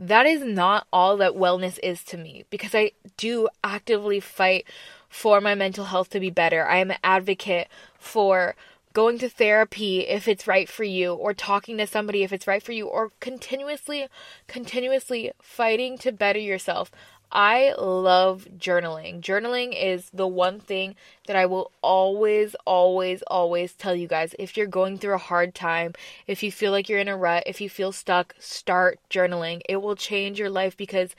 that 0.00 0.24
is 0.24 0.42
not 0.42 0.86
all 0.90 1.18
that 1.18 1.32
wellness 1.32 1.78
is 1.82 2.02
to 2.04 2.16
me 2.16 2.44
because 2.48 2.74
I 2.74 2.92
do 3.18 3.48
actively 3.62 4.18
fight 4.18 4.64
for 5.10 5.42
my 5.42 5.54
mental 5.54 5.84
health 5.84 6.08
to 6.10 6.20
be 6.20 6.30
better. 6.30 6.66
I 6.66 6.78
am 6.78 6.90
an 6.90 6.96
advocate 7.04 7.68
for 7.98 8.54
going 8.94 9.18
to 9.18 9.28
therapy 9.28 10.00
if 10.00 10.26
it's 10.26 10.46
right 10.46 10.68
for 10.68 10.84
you 10.84 11.12
or 11.12 11.34
talking 11.34 11.76
to 11.76 11.86
somebody 11.86 12.22
if 12.22 12.32
it's 12.32 12.46
right 12.46 12.62
for 12.62 12.72
you 12.72 12.86
or 12.86 13.12
continuously 13.20 14.08
continuously 14.48 15.32
fighting 15.42 15.98
to 15.98 16.10
better 16.10 16.40
yourself. 16.40 16.90
I 17.32 17.74
love 17.78 18.48
journaling. 18.58 19.20
Journaling 19.20 19.72
is 19.80 20.10
the 20.10 20.26
one 20.26 20.58
thing 20.58 20.96
that 21.26 21.36
I 21.36 21.46
will 21.46 21.70
always, 21.80 22.56
always, 22.66 23.22
always 23.28 23.72
tell 23.74 23.94
you 23.94 24.08
guys. 24.08 24.34
If 24.38 24.56
you're 24.56 24.66
going 24.66 24.98
through 24.98 25.14
a 25.14 25.18
hard 25.18 25.54
time, 25.54 25.94
if 26.26 26.42
you 26.42 26.50
feel 26.50 26.72
like 26.72 26.88
you're 26.88 26.98
in 26.98 27.08
a 27.08 27.16
rut, 27.16 27.44
if 27.46 27.60
you 27.60 27.70
feel 27.70 27.92
stuck, 27.92 28.34
start 28.38 28.98
journaling. 29.08 29.60
It 29.68 29.76
will 29.76 29.94
change 29.96 30.38
your 30.38 30.50
life 30.50 30.76
because 30.76 31.14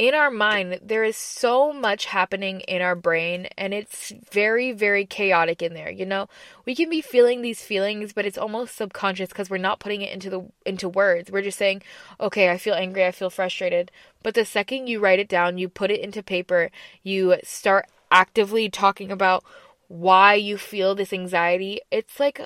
in 0.00 0.14
our 0.14 0.30
mind, 0.30 0.80
there 0.82 1.04
is 1.04 1.14
so 1.14 1.74
much 1.74 2.06
happening 2.06 2.60
in 2.60 2.80
our 2.80 2.94
brain, 2.94 3.48
and 3.58 3.74
it's 3.74 4.14
very, 4.30 4.72
very 4.72 5.04
chaotic 5.04 5.60
in 5.60 5.74
there. 5.74 5.90
You 5.90 6.06
know, 6.06 6.26
we 6.64 6.74
can 6.74 6.88
be 6.88 7.02
feeling 7.02 7.42
these 7.42 7.62
feelings, 7.62 8.14
but 8.14 8.24
it's 8.24 8.38
almost 8.38 8.74
subconscious 8.74 9.28
because 9.28 9.50
we're 9.50 9.58
not 9.58 9.78
putting 9.78 10.00
it 10.00 10.10
into 10.10 10.30
the 10.30 10.46
into 10.64 10.88
words. 10.88 11.30
We're 11.30 11.42
just 11.42 11.58
saying, 11.58 11.82
"Okay, 12.18 12.48
I 12.48 12.56
feel 12.56 12.72
angry, 12.72 13.04
I 13.04 13.10
feel 13.10 13.28
frustrated." 13.28 13.90
But 14.22 14.32
the 14.32 14.46
second 14.46 14.86
you 14.86 15.00
write 15.00 15.18
it 15.18 15.28
down, 15.28 15.58
you 15.58 15.68
put 15.68 15.90
it 15.90 16.00
into 16.00 16.22
paper, 16.22 16.70
you 17.02 17.36
start 17.44 17.86
actively 18.10 18.70
talking 18.70 19.12
about 19.12 19.44
why 19.88 20.32
you 20.32 20.56
feel 20.56 20.94
this 20.94 21.12
anxiety. 21.12 21.82
It's 21.90 22.18
like 22.18 22.40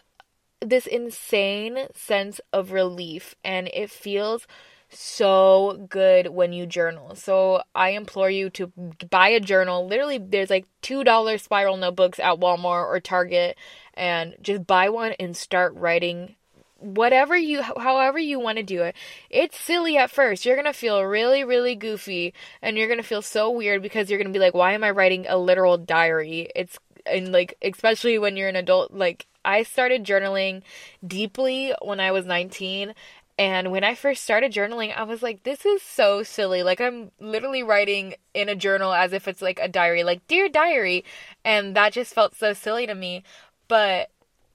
this 0.59 0.89
insane 0.89 1.87
sense 1.95 2.41
of 2.53 2.73
relief, 2.73 3.37
and 3.45 3.69
it 3.69 3.93
feels 3.93 4.49
so 4.95 5.87
good 5.89 6.29
when 6.29 6.53
you 6.53 6.67
journal. 6.67 7.15
So 7.15 7.63
I 7.75 7.91
implore 7.91 8.31
you 8.31 8.51
to 8.51 8.73
buy 9.11 9.29
a 9.29 9.41
journal. 9.41 9.87
Literally, 9.87 10.19
there's 10.19 10.51
like 10.51 10.67
$2 10.83 11.41
spiral 11.41 11.77
notebooks 11.77 12.19
at 12.19 12.41
Walmart 12.41 12.87
or 12.87 13.01
Target, 13.01 13.57
and 13.95 14.37
just 14.43 14.67
buy 14.67 14.89
one 14.89 15.13
and 15.21 15.37
start 15.37 15.75
writing 15.75 16.37
whatever 16.79 17.35
you 17.35 17.63
however 17.63 18.19
you 18.19 18.39
want 18.39 18.59
to 18.59 18.63
do 18.63 18.83
it 18.83 18.95
it's 19.31 19.59
silly 19.59 19.97
at 19.97 20.11
first 20.11 20.45
you're 20.45 20.57
gonna 20.57 20.73
feel 20.73 21.03
really 21.03 21.43
really 21.43 21.75
goofy 21.75 22.35
and 22.61 22.77
you're 22.77 22.89
gonna 22.89 23.03
feel 23.03 23.23
so 23.23 23.51
weird 23.51 23.81
because 23.81 24.11
you're 24.11 24.19
gonna 24.19 24.29
be 24.35 24.39
like 24.39 24.53
why 24.53 24.73
am 24.73 24.85
i 24.85 24.91
writing 24.91 25.25
a 25.27 25.39
literal 25.39 25.79
diary 25.79 26.51
it's 26.55 26.79
and 27.07 27.33
like 27.33 27.55
especially 27.63 28.19
when 28.19 28.37
you're 28.37 28.49
an 28.49 28.57
adult 28.57 28.93
like 28.93 29.27
I 29.45 29.63
started 29.63 30.05
journaling 30.05 30.63
deeply 31.07 31.75
when 31.83 32.01
I 32.01 32.13
was 32.13 32.25
19 32.25 32.95
and 33.37 33.73
when 33.73 33.83
I 33.83 33.97
first 33.97 34.23
started 34.23 34.53
journaling, 34.53 34.97
I 34.97 35.03
was 35.03 35.23
like, 35.23 35.43
this 35.43 35.67
is 35.67 35.83
so 35.83 36.23
silly. 36.23 36.63
Like, 36.63 36.81
I'm 36.81 37.11
literally 37.19 37.65
writing 37.65 38.15
in 38.33 38.49
a 38.49 38.55
journal 38.55 38.93
as 38.93 39.13
if 39.13 39.27
it's 39.27 39.43
like 39.43 39.59
a 39.61 39.69
diary, 39.69 40.05
like, 40.05 40.27
Dear 40.29 40.49
Diary. 40.49 41.05
And 41.45 41.75
that 41.75 41.93
just 41.93 42.15
felt 42.15 42.37
so 42.37 42.53
silly 42.53 42.87
to 42.87 42.95
me. 42.95 43.25
But 43.67 44.11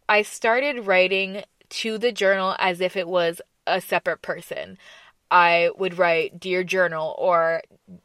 I 0.08 0.22
started 0.22 0.88
writing 0.88 1.44
to 1.70 1.98
the 1.98 2.14
journal 2.14 2.56
as 2.58 2.80
if 2.80 2.96
it 2.96 3.08
was 3.08 3.42
a 3.68 3.82
separate 3.82 4.22
person. 4.22 4.78
I 5.30 5.72
would 5.78 5.98
write 5.98 6.40
Dear 6.40 6.64
Journal 6.64 7.16
or, 7.20 7.62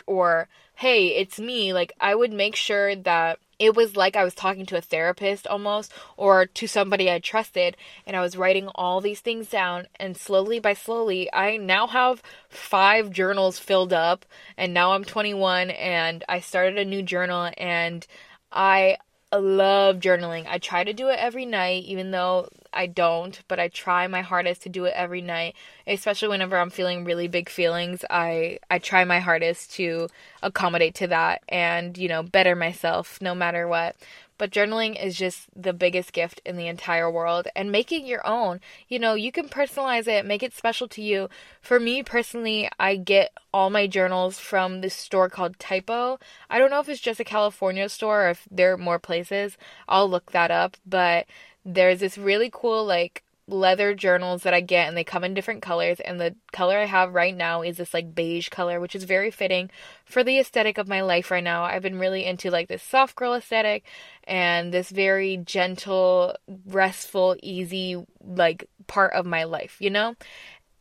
or, 0.07 0.49
Hey, 0.75 1.09
it's 1.17 1.39
me. 1.39 1.73
Like, 1.73 1.93
I 2.01 2.17
would 2.17 2.33
make 2.33 2.57
sure 2.57 2.97
that 2.97 3.39
it 3.59 3.75
was 3.75 3.97
like 3.97 4.17
I 4.17 4.25
was 4.25 4.35
talking 4.35 4.67
to 4.67 4.77
a 4.77 4.81
therapist 4.81 5.47
almost 5.47 5.93
or 6.17 6.47
to 6.47 6.67
somebody 6.67 7.11
I 7.11 7.19
trusted 7.19 7.77
and 8.07 8.17
I 8.17 8.21
was 8.21 8.37
writing 8.37 8.69
all 8.75 9.01
these 9.01 9.21
things 9.21 9.49
down 9.49 9.87
and 9.99 10.17
slowly 10.17 10.59
by 10.59 10.75
slowly 10.75 11.29
I 11.33 11.57
now 11.57 11.87
have 11.87 12.23
5 12.49 13.11
journals 13.11 13.59
filled 13.59 13.93
up 13.93 14.25
and 14.57 14.75
now 14.75 14.93
I'm 14.93 15.05
21 15.05 15.71
and 15.71 16.25
I 16.29 16.41
started 16.41 16.79
a 16.79 16.85
new 16.85 17.03
journal 17.03 17.51
and 17.57 18.07
I 18.53 18.99
love 19.37 19.97
journaling. 19.97 20.47
I 20.47 20.59
try 20.59 20.85
to 20.85 20.93
do 20.93 21.09
it 21.09 21.19
every 21.19 21.47
night 21.47 21.85
even 21.85 22.11
though 22.11 22.49
I 22.73 22.87
don't, 22.87 23.41
but 23.49 23.61
I 23.61 23.69
try 23.69 24.07
my 24.07 24.21
hardest 24.23 24.63
to 24.65 24.69
do 24.69 24.85
it 24.85 24.95
every 24.97 25.21
night, 25.21 25.55
especially 25.87 26.29
whenever 26.29 26.59
I'm 26.59 26.71
feeling 26.71 27.05
really 27.05 27.29
big 27.29 27.49
feelings. 27.49 28.05
I 28.11 28.59
I 28.71 28.79
try 28.79 29.05
my 29.05 29.21
hardest 29.21 29.73
to 29.75 30.09
accommodate 30.43 30.95
to 30.97 31.07
that 31.09 31.43
and, 31.49 31.97
you 31.97 32.09
know, 32.09 32.23
better 32.23 32.55
myself 32.57 33.21
no 33.21 33.35
matter 33.35 33.69
what. 33.69 33.97
But 34.39 34.51
journaling 34.51 35.03
is 35.03 35.17
just 35.17 35.49
the 35.55 35.73
biggest 35.73 36.13
gift 36.13 36.41
in 36.45 36.57
the 36.57 36.67
entire 36.67 37.11
world 37.11 37.49
and 37.55 37.71
making 37.71 38.07
your 38.07 38.27
own. 38.27 38.61
You 38.89 38.99
know, 38.99 39.15
you 39.15 39.33
can 39.33 39.49
personalize 39.49 40.07
it, 40.07 40.27
make 40.27 40.43
it 40.43 40.55
special 40.55 40.89
to 40.89 41.03
you. 41.03 41.29
For 41.61 41.81
me 41.81 42.03
personally, 42.03 42.69
I 42.79 42.97
get 42.97 43.33
all 43.53 43.71
my 43.71 43.87
journals 43.87 44.39
from 44.39 44.81
this 44.81 44.95
store 44.95 45.29
called 45.29 45.59
Typo. 45.59 46.19
I 46.49 46.59
don't 46.59 46.71
know 46.71 46.81
if 46.81 46.89
it's 46.89 47.01
just 47.01 47.21
a 47.21 47.25
California 47.25 47.89
store 47.89 48.27
or 48.27 48.31
if 48.31 48.47
there 48.51 48.73
are 48.73 48.79
more 48.79 48.99
places. 48.99 49.57
I'll 49.89 50.09
look 50.09 50.33
that 50.33 50.51
up, 50.51 50.77
but 50.87 51.27
there's 51.65 52.01
this 52.01 52.19
really 52.19 52.51
cool 52.53 52.85
like 52.85 53.24
leather 53.47 53.95
journals 53.95 54.43
that 54.43 54.55
I 54.55 54.61
get 54.61 54.89
and 54.89 54.97
they 54.97 55.05
come 55.05 55.23
in 55.23 55.35
different 55.35 55.61
colors 55.61 56.01
and 56.01 56.19
the 56.19 56.35
color 56.53 56.79
I 56.79 56.87
have 56.87 57.13
right 57.13 57.37
now 57.37 57.61
is 57.61 57.77
this 57.77 57.93
like 57.93 58.15
beige 58.15 58.49
color 58.49 58.81
which 58.81 58.95
is 58.95 59.05
very 59.05 59.31
fitting 59.31 59.71
for 60.07 60.25
the 60.25 60.39
aesthetic 60.39 60.79
of 60.79 60.89
my 60.89 61.03
life 61.03 61.31
right 61.31 61.45
now. 61.45 61.65
I've 61.65 61.83
been 61.83 61.99
really 61.99 62.25
into 62.25 62.51
like 62.51 62.69
this 62.69 62.83
soft 62.83 63.17
girl 63.17 63.35
aesthetic 63.35 63.85
and 64.25 64.73
this 64.73 64.89
very 64.89 65.37
gentle, 65.37 66.37
restful, 66.67 67.37
easy 67.43 68.03
like 68.25 68.69
part 68.87 69.13
of 69.13 69.27
my 69.27 69.45
life, 69.45 69.77
you 69.79 69.91
know? 69.91 70.15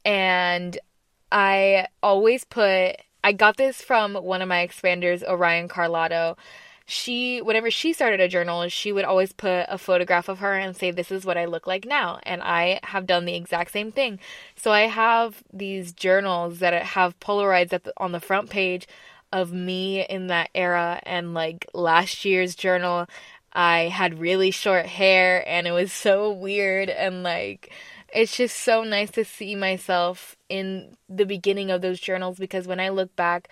And 0.05 0.77
I 1.31 1.87
always 2.01 2.45
put 2.45 2.95
I 3.25 3.31
got 3.31 3.57
this 3.57 3.81
from 3.81 4.15
one 4.15 4.41
of 4.41 4.49
my 4.49 4.65
expanders, 4.67 5.23
Orion 5.23 5.69
Carloto 5.69 6.37
she 6.85 7.41
whenever 7.41 7.71
she 7.71 7.93
started 7.93 8.19
a 8.19 8.27
journal 8.27 8.67
she 8.67 8.91
would 8.91 9.05
always 9.05 9.31
put 9.31 9.65
a 9.69 9.77
photograph 9.77 10.27
of 10.27 10.39
her 10.39 10.53
and 10.53 10.75
say 10.75 10.91
this 10.91 11.11
is 11.11 11.25
what 11.25 11.37
i 11.37 11.45
look 11.45 11.65
like 11.67 11.85
now. 11.85 12.19
And 12.23 12.41
i 12.43 12.79
have 12.83 13.05
done 13.05 13.25
the 13.25 13.35
exact 13.35 13.71
same 13.71 13.91
thing. 13.91 14.19
So 14.55 14.71
i 14.71 14.81
have 14.81 15.43
these 15.51 15.93
journals 15.93 16.59
that 16.59 16.73
have 16.73 17.19
polaroids 17.19 17.69
the, 17.69 17.93
on 17.97 18.11
the 18.11 18.19
front 18.19 18.49
page 18.49 18.87
of 19.31 19.51
me 19.51 20.05
in 20.05 20.27
that 20.27 20.49
era. 20.53 21.01
And 21.03 21.33
like 21.33 21.67
last 21.73 22.25
year's 22.25 22.55
journal 22.55 23.07
I 23.53 23.81
had 23.83 24.19
really 24.19 24.51
short 24.51 24.85
hair 24.85 25.43
and 25.47 25.67
it 25.67 25.71
was 25.71 25.93
so 26.07 26.31
weird. 26.31 26.89
And 26.89 27.23
like 27.23 27.71
it's 28.13 28.37
just 28.37 28.57
so 28.57 28.83
nice 28.83 29.09
to 29.11 29.25
see 29.25 29.55
myself 29.55 30.35
in 30.47 30.95
the 31.09 31.25
beginning 31.25 31.71
of 31.71 31.81
those 31.81 31.99
journals 31.99 32.37
because 32.37 32.67
when 32.67 32.79
I 32.79 32.89
look 32.89 33.15
back 33.15 33.49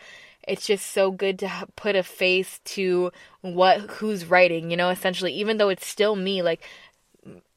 it's 0.47 0.65
just 0.65 0.87
so 0.87 1.11
good 1.11 1.39
to 1.39 1.67
put 1.75 1.95
a 1.95 2.03
face 2.03 2.59
to 2.65 3.11
what 3.41 3.79
who's 3.81 4.25
writing, 4.25 4.71
you 4.71 4.77
know, 4.77 4.89
essentially 4.89 5.33
even 5.33 5.57
though 5.57 5.69
it's 5.69 5.85
still 5.85 6.15
me 6.15 6.41
like 6.41 6.61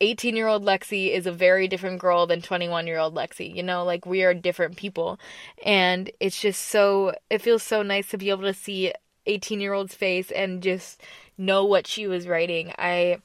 18 0.00 0.36
year 0.36 0.46
old 0.46 0.64
Lexi 0.64 1.10
is 1.10 1.26
a 1.26 1.32
very 1.32 1.68
different 1.68 1.98
girl 1.98 2.26
than 2.26 2.42
21 2.42 2.86
year 2.86 2.98
old 2.98 3.14
Lexi. 3.14 3.54
You 3.54 3.62
know, 3.62 3.84
like 3.84 4.04
we 4.06 4.22
are 4.22 4.34
different 4.34 4.76
people. 4.76 5.18
And 5.64 6.10
it's 6.20 6.40
just 6.40 6.62
so, 6.68 7.14
it 7.30 7.40
feels 7.40 7.62
so 7.62 7.82
nice 7.82 8.08
to 8.10 8.18
be 8.18 8.30
able 8.30 8.42
to 8.42 8.54
see 8.54 8.92
18 9.26 9.60
year 9.60 9.72
old's 9.72 9.94
face 9.94 10.30
and 10.30 10.62
just 10.62 11.00
know 11.38 11.64
what 11.64 11.86
she 11.86 12.06
was 12.06 12.28
writing. 12.28 12.72
I 12.78 13.18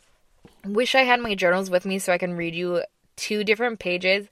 wish 0.65 0.95
I 0.95 1.03
had 1.03 1.19
my 1.19 1.35
journals 1.35 1.69
with 1.69 1.85
me 1.85 1.99
so 1.99 2.13
I 2.13 2.17
can 2.17 2.37
read 2.37 2.55
you 2.55 2.83
two 3.15 3.43
different 3.43 3.79
pages 3.79 4.27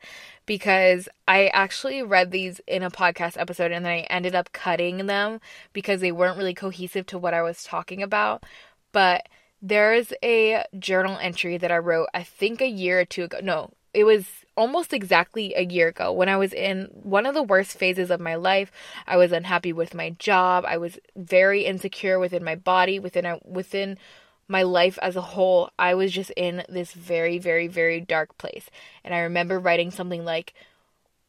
because 0.47 1.07
I 1.27 1.47
actually 1.47 2.01
read 2.01 2.31
these 2.31 2.59
in 2.65 2.81
a 2.81 2.89
podcast 2.89 3.39
episode 3.39 3.71
and 3.71 3.85
then 3.85 3.91
I 3.91 3.99
ended 4.09 4.33
up 4.33 4.53
cutting 4.53 5.05
them 5.05 5.39
because 5.73 6.01
they 6.01 6.11
weren't 6.11 6.37
really 6.37 6.55
cohesive 6.55 7.05
to 7.07 7.19
what 7.19 7.35
I 7.35 7.43
was 7.43 7.63
talking 7.63 8.01
about. 8.01 8.43
But 8.91 9.27
there's 9.61 10.13
a 10.23 10.63
journal 10.79 11.17
entry 11.21 11.57
that 11.57 11.71
I 11.71 11.77
wrote, 11.77 12.07
I 12.13 12.23
think 12.23 12.61
a 12.61 12.67
year 12.67 13.01
or 13.01 13.05
two 13.05 13.25
ago. 13.25 13.39
No, 13.43 13.71
it 13.93 14.05
was 14.05 14.25
almost 14.55 14.93
exactly 14.93 15.53
a 15.55 15.65
year 15.65 15.89
ago 15.89 16.13
when 16.13 16.29
I 16.29 16.37
was 16.37 16.53
in 16.53 16.87
one 16.93 17.25
of 17.25 17.35
the 17.35 17.43
worst 17.43 17.77
phases 17.77 18.09
of 18.09 18.21
my 18.21 18.35
life. 18.35 18.71
I 19.05 19.17
was 19.17 19.33
unhappy 19.33 19.73
with 19.73 19.93
my 19.93 20.11
job. 20.11 20.63
I 20.65 20.77
was 20.77 20.97
very 21.15 21.65
insecure 21.65 22.19
within 22.19 22.43
my 22.43 22.55
body, 22.55 22.99
within 22.99 23.25
a, 23.25 23.39
within 23.43 23.97
my 24.47 24.63
life 24.63 24.97
as 25.01 25.15
a 25.15 25.21
whole. 25.21 25.69
I 25.77 25.93
was 25.93 26.11
just 26.11 26.31
in 26.31 26.63
this 26.69 26.93
very 26.93 27.37
very 27.37 27.67
very 27.67 28.01
dark 28.01 28.37
place. 28.37 28.69
And 29.03 29.13
I 29.13 29.19
remember 29.19 29.59
writing 29.59 29.91
something 29.91 30.25
like 30.25 30.53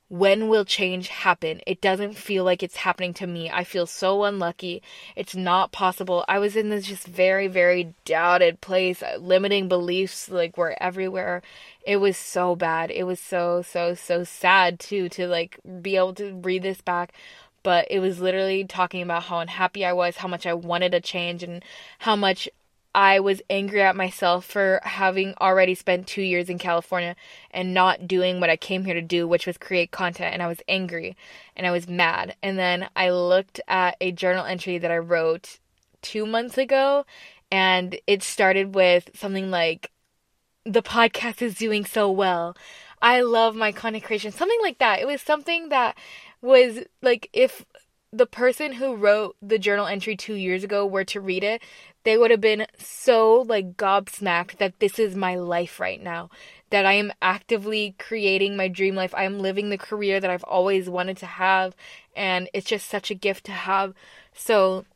when 0.08 0.48
will 0.48 0.64
change 0.64 1.08
happen? 1.08 1.60
It 1.66 1.80
doesn't 1.80 2.14
feel 2.16 2.42
like 2.42 2.62
it's 2.62 2.76
happening 2.76 3.12
to 3.14 3.26
me. 3.26 3.50
I 3.50 3.62
feel 3.64 3.86
so 3.86 4.24
unlucky. 4.24 4.82
It's 5.16 5.36
not 5.36 5.70
possible. 5.70 6.24
I 6.26 6.38
was 6.38 6.56
in 6.56 6.70
this 6.70 6.86
just 6.86 7.06
very, 7.06 7.46
very 7.46 7.94
doubted 8.06 8.60
place. 8.62 9.02
Uh, 9.02 9.18
limiting 9.20 9.68
beliefs 9.68 10.30
like 10.30 10.56
were 10.56 10.76
everywhere. 10.80 11.42
It 11.86 11.98
was 11.98 12.16
so 12.16 12.56
bad. 12.56 12.90
It 12.90 13.04
was 13.04 13.20
so, 13.20 13.60
so, 13.62 13.94
so 13.94 14.24
sad 14.24 14.80
too 14.80 15.10
to 15.10 15.28
like 15.28 15.58
be 15.82 15.96
able 15.96 16.14
to 16.14 16.34
read 16.36 16.62
this 16.62 16.80
back. 16.80 17.12
But 17.62 17.86
it 17.90 17.98
was 17.98 18.20
literally 18.20 18.64
talking 18.64 19.02
about 19.02 19.24
how 19.24 19.40
unhappy 19.40 19.84
I 19.84 19.92
was, 19.92 20.16
how 20.16 20.28
much 20.28 20.46
I 20.46 20.54
wanted 20.54 20.94
a 20.94 21.00
change, 21.00 21.42
and 21.42 21.62
how 21.98 22.16
much 22.16 22.48
I 22.94 23.20
was 23.20 23.42
angry 23.50 23.82
at 23.82 23.96
myself 23.96 24.44
for 24.44 24.80
having 24.82 25.34
already 25.40 25.74
spent 25.74 26.06
two 26.06 26.22
years 26.22 26.48
in 26.48 26.58
California 26.58 27.14
and 27.50 27.74
not 27.74 28.08
doing 28.08 28.40
what 28.40 28.50
I 28.50 28.56
came 28.56 28.84
here 28.84 28.94
to 28.94 29.02
do, 29.02 29.28
which 29.28 29.46
was 29.46 29.58
create 29.58 29.90
content. 29.90 30.32
And 30.32 30.42
I 30.42 30.48
was 30.48 30.62
angry 30.68 31.16
and 31.54 31.66
I 31.66 31.70
was 31.70 31.86
mad. 31.86 32.34
And 32.42 32.58
then 32.58 32.88
I 32.96 33.10
looked 33.10 33.60
at 33.68 33.96
a 34.00 34.12
journal 34.12 34.44
entry 34.44 34.78
that 34.78 34.90
I 34.90 34.98
wrote 34.98 35.58
two 36.02 36.26
months 36.26 36.56
ago, 36.56 37.04
and 37.50 37.98
it 38.06 38.22
started 38.22 38.74
with 38.74 39.10
something 39.14 39.50
like, 39.50 39.90
The 40.64 40.82
podcast 40.82 41.42
is 41.42 41.54
doing 41.54 41.84
so 41.84 42.10
well. 42.10 42.56
I 43.00 43.20
love 43.20 43.54
my 43.54 43.72
content 43.72 44.04
creation. 44.04 44.32
Something 44.32 44.58
like 44.62 44.78
that. 44.78 45.00
It 45.00 45.06
was 45.06 45.22
something 45.22 45.68
that 45.68 45.96
was 46.40 46.80
like 47.02 47.28
if 47.32 47.64
the 48.12 48.26
person 48.26 48.72
who 48.72 48.96
wrote 48.96 49.36
the 49.42 49.58
journal 49.58 49.86
entry 49.86 50.16
two 50.16 50.34
years 50.34 50.64
ago 50.64 50.86
were 50.86 51.04
to 51.04 51.20
read 51.20 51.44
it, 51.44 51.62
they 52.08 52.16
would 52.16 52.30
have 52.30 52.40
been 52.40 52.66
so 52.78 53.44
like 53.46 53.76
gobsmacked 53.76 54.56
that 54.56 54.80
this 54.80 54.98
is 54.98 55.14
my 55.14 55.36
life 55.36 55.78
right 55.78 56.02
now. 56.02 56.30
That 56.70 56.86
I 56.86 56.94
am 56.94 57.12
actively 57.20 57.94
creating 57.98 58.56
my 58.56 58.66
dream 58.68 58.94
life. 58.94 59.14
I 59.14 59.24
am 59.24 59.40
living 59.40 59.68
the 59.68 59.76
career 59.76 60.18
that 60.18 60.30
I've 60.30 60.44
always 60.44 60.88
wanted 60.88 61.18
to 61.18 61.26
have. 61.26 61.76
And 62.16 62.48
it's 62.54 62.66
just 62.66 62.88
such 62.88 63.10
a 63.10 63.14
gift 63.14 63.44
to 63.44 63.52
have. 63.52 63.92
So 64.34 64.86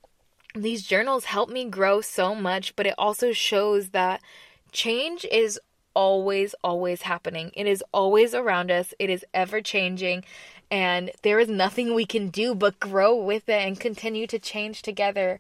these 0.55 0.85
journals 0.87 1.27
help 1.27 1.51
me 1.51 1.67
grow 1.67 2.01
so 2.01 2.35
much, 2.35 2.75
but 2.77 2.87
it 2.87 2.95
also 2.97 3.33
shows 3.33 3.91
that 3.91 4.23
change 4.71 5.27
is 5.31 5.61
always, 5.95 6.55
always 6.65 7.03
happening. 7.03 7.51
It 7.55 7.67
is 7.67 7.85
always 7.93 8.35
around 8.35 8.71
us, 8.71 8.95
it 8.99 9.11
is 9.11 9.23
ever 9.35 9.61
changing, 9.61 10.25
and 10.71 11.11
there 11.21 11.39
is 11.39 11.49
nothing 11.51 11.95
we 11.95 12.07
can 12.07 12.29
do 12.29 12.55
but 12.55 12.81
grow 12.81 13.15
with 13.15 13.51
it 13.51 13.67
and 13.67 13.79
continue 13.79 14.27
to 14.29 14.39
change 14.39 14.81
together. 14.81 15.39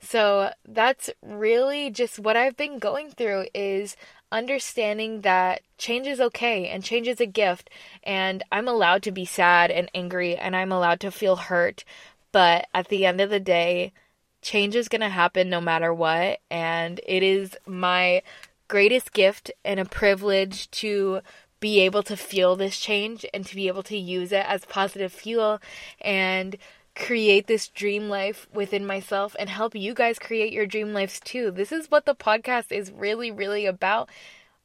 So 0.00 0.50
that's 0.66 1.10
really 1.22 1.90
just 1.90 2.18
what 2.18 2.36
I've 2.36 2.56
been 2.56 2.78
going 2.78 3.10
through 3.10 3.46
is 3.54 3.96
understanding 4.32 5.22
that 5.22 5.62
change 5.76 6.06
is 6.06 6.20
okay 6.20 6.68
and 6.68 6.84
change 6.84 7.08
is 7.08 7.20
a 7.20 7.26
gift 7.26 7.68
and 8.02 8.42
I'm 8.50 8.68
allowed 8.68 9.02
to 9.04 9.12
be 9.12 9.24
sad 9.24 9.70
and 9.70 9.90
angry 9.94 10.36
and 10.36 10.56
I'm 10.56 10.72
allowed 10.72 11.00
to 11.00 11.10
feel 11.10 11.36
hurt, 11.36 11.84
but 12.32 12.66
at 12.72 12.88
the 12.88 13.04
end 13.04 13.20
of 13.20 13.30
the 13.30 13.40
day, 13.40 13.92
change 14.40 14.74
is 14.74 14.88
going 14.88 15.00
to 15.02 15.08
happen 15.08 15.50
no 15.50 15.60
matter 15.60 15.92
what 15.92 16.38
and 16.50 17.00
it 17.06 17.22
is 17.22 17.56
my 17.66 18.22
greatest 18.68 19.12
gift 19.12 19.50
and 19.64 19.78
a 19.78 19.84
privilege 19.84 20.70
to 20.70 21.20
be 21.58 21.80
able 21.80 22.02
to 22.02 22.16
feel 22.16 22.56
this 22.56 22.80
change 22.80 23.26
and 23.34 23.44
to 23.44 23.54
be 23.54 23.68
able 23.68 23.82
to 23.82 23.96
use 23.96 24.32
it 24.32 24.46
as 24.48 24.64
positive 24.64 25.12
fuel 25.12 25.60
and 26.00 26.56
create 26.94 27.46
this 27.46 27.68
dream 27.68 28.08
life 28.08 28.48
within 28.52 28.86
myself 28.86 29.36
and 29.38 29.48
help 29.48 29.74
you 29.74 29.94
guys 29.94 30.18
create 30.18 30.52
your 30.52 30.66
dream 30.66 30.92
lives 30.92 31.20
too. 31.20 31.50
This 31.50 31.72
is 31.72 31.90
what 31.90 32.04
the 32.04 32.14
podcast 32.14 32.72
is 32.72 32.90
really, 32.90 33.30
really 33.30 33.66
about. 33.66 34.08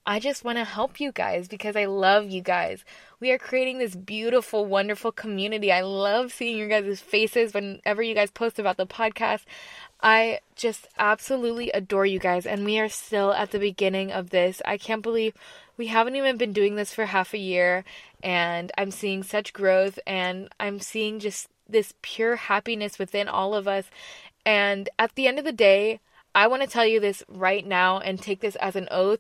I 0.08 0.20
just 0.20 0.44
want 0.44 0.60
to 0.60 0.64
help 0.64 1.00
you 1.00 1.12
guys 1.12 1.48
because 1.48 1.76
I 1.76 1.86
love 1.86 2.30
you 2.30 2.42
guys. 2.42 2.86
We 3.20 3.32
are 3.32 3.40
creating 3.40 3.80
this 3.80 3.96
beautiful, 3.96 4.66
wonderful 4.66 5.12
community. 5.12 5.72
I 5.72 5.82
love 5.82 6.32
seeing 6.32 6.58
your 6.58 6.68
guys' 6.68 7.00
faces 7.00 7.56
whenever 7.56 8.04
you 8.04 8.14
guys 8.14 8.30
post 8.30 8.60
about 8.60 8.78
the 8.78 8.86
podcast. 8.86 9.46
I 10.02 10.42
just 10.56 10.88
absolutely 11.00 11.72
adore 11.72 12.06
you 12.06 12.20
guys, 12.20 12.46
and 12.46 12.66
we 12.66 12.78
are 12.78 12.90
still 12.90 13.34
at 13.34 13.50
the 13.50 13.58
beginning 13.58 14.12
of 14.12 14.30
this. 14.30 14.62
I 14.64 14.78
can't 14.78 15.02
believe 15.02 15.34
we 15.76 15.88
haven't 15.88 16.16
even 16.16 16.38
been 16.38 16.54
doing 16.54 16.76
this 16.76 16.94
for 16.94 17.08
half 17.08 17.34
a 17.34 17.40
year, 17.40 17.84
and 18.22 18.72
I'm 18.78 18.92
seeing 18.92 19.24
such 19.24 19.54
growth, 19.54 19.98
and 20.06 20.50
I'm 20.60 20.80
seeing 20.80 21.20
just 21.20 21.48
this 21.68 21.94
pure 22.02 22.36
happiness 22.36 23.00
within 23.00 23.28
all 23.28 23.54
of 23.54 23.68
us. 23.68 23.86
And 24.46 24.90
at 25.00 25.16
the 25.16 25.28
end 25.28 25.40
of 25.40 25.46
the 25.46 25.52
day, 25.52 26.00
I 26.34 26.48
want 26.48 26.62
to 26.62 26.68
tell 26.68 26.86
you 26.86 27.00
this 27.00 27.24
right 27.28 27.66
now 27.66 28.00
and 28.00 28.22
take 28.22 28.42
this 28.42 28.56
as 28.58 28.76
an 28.76 28.88
oath. 28.92 29.20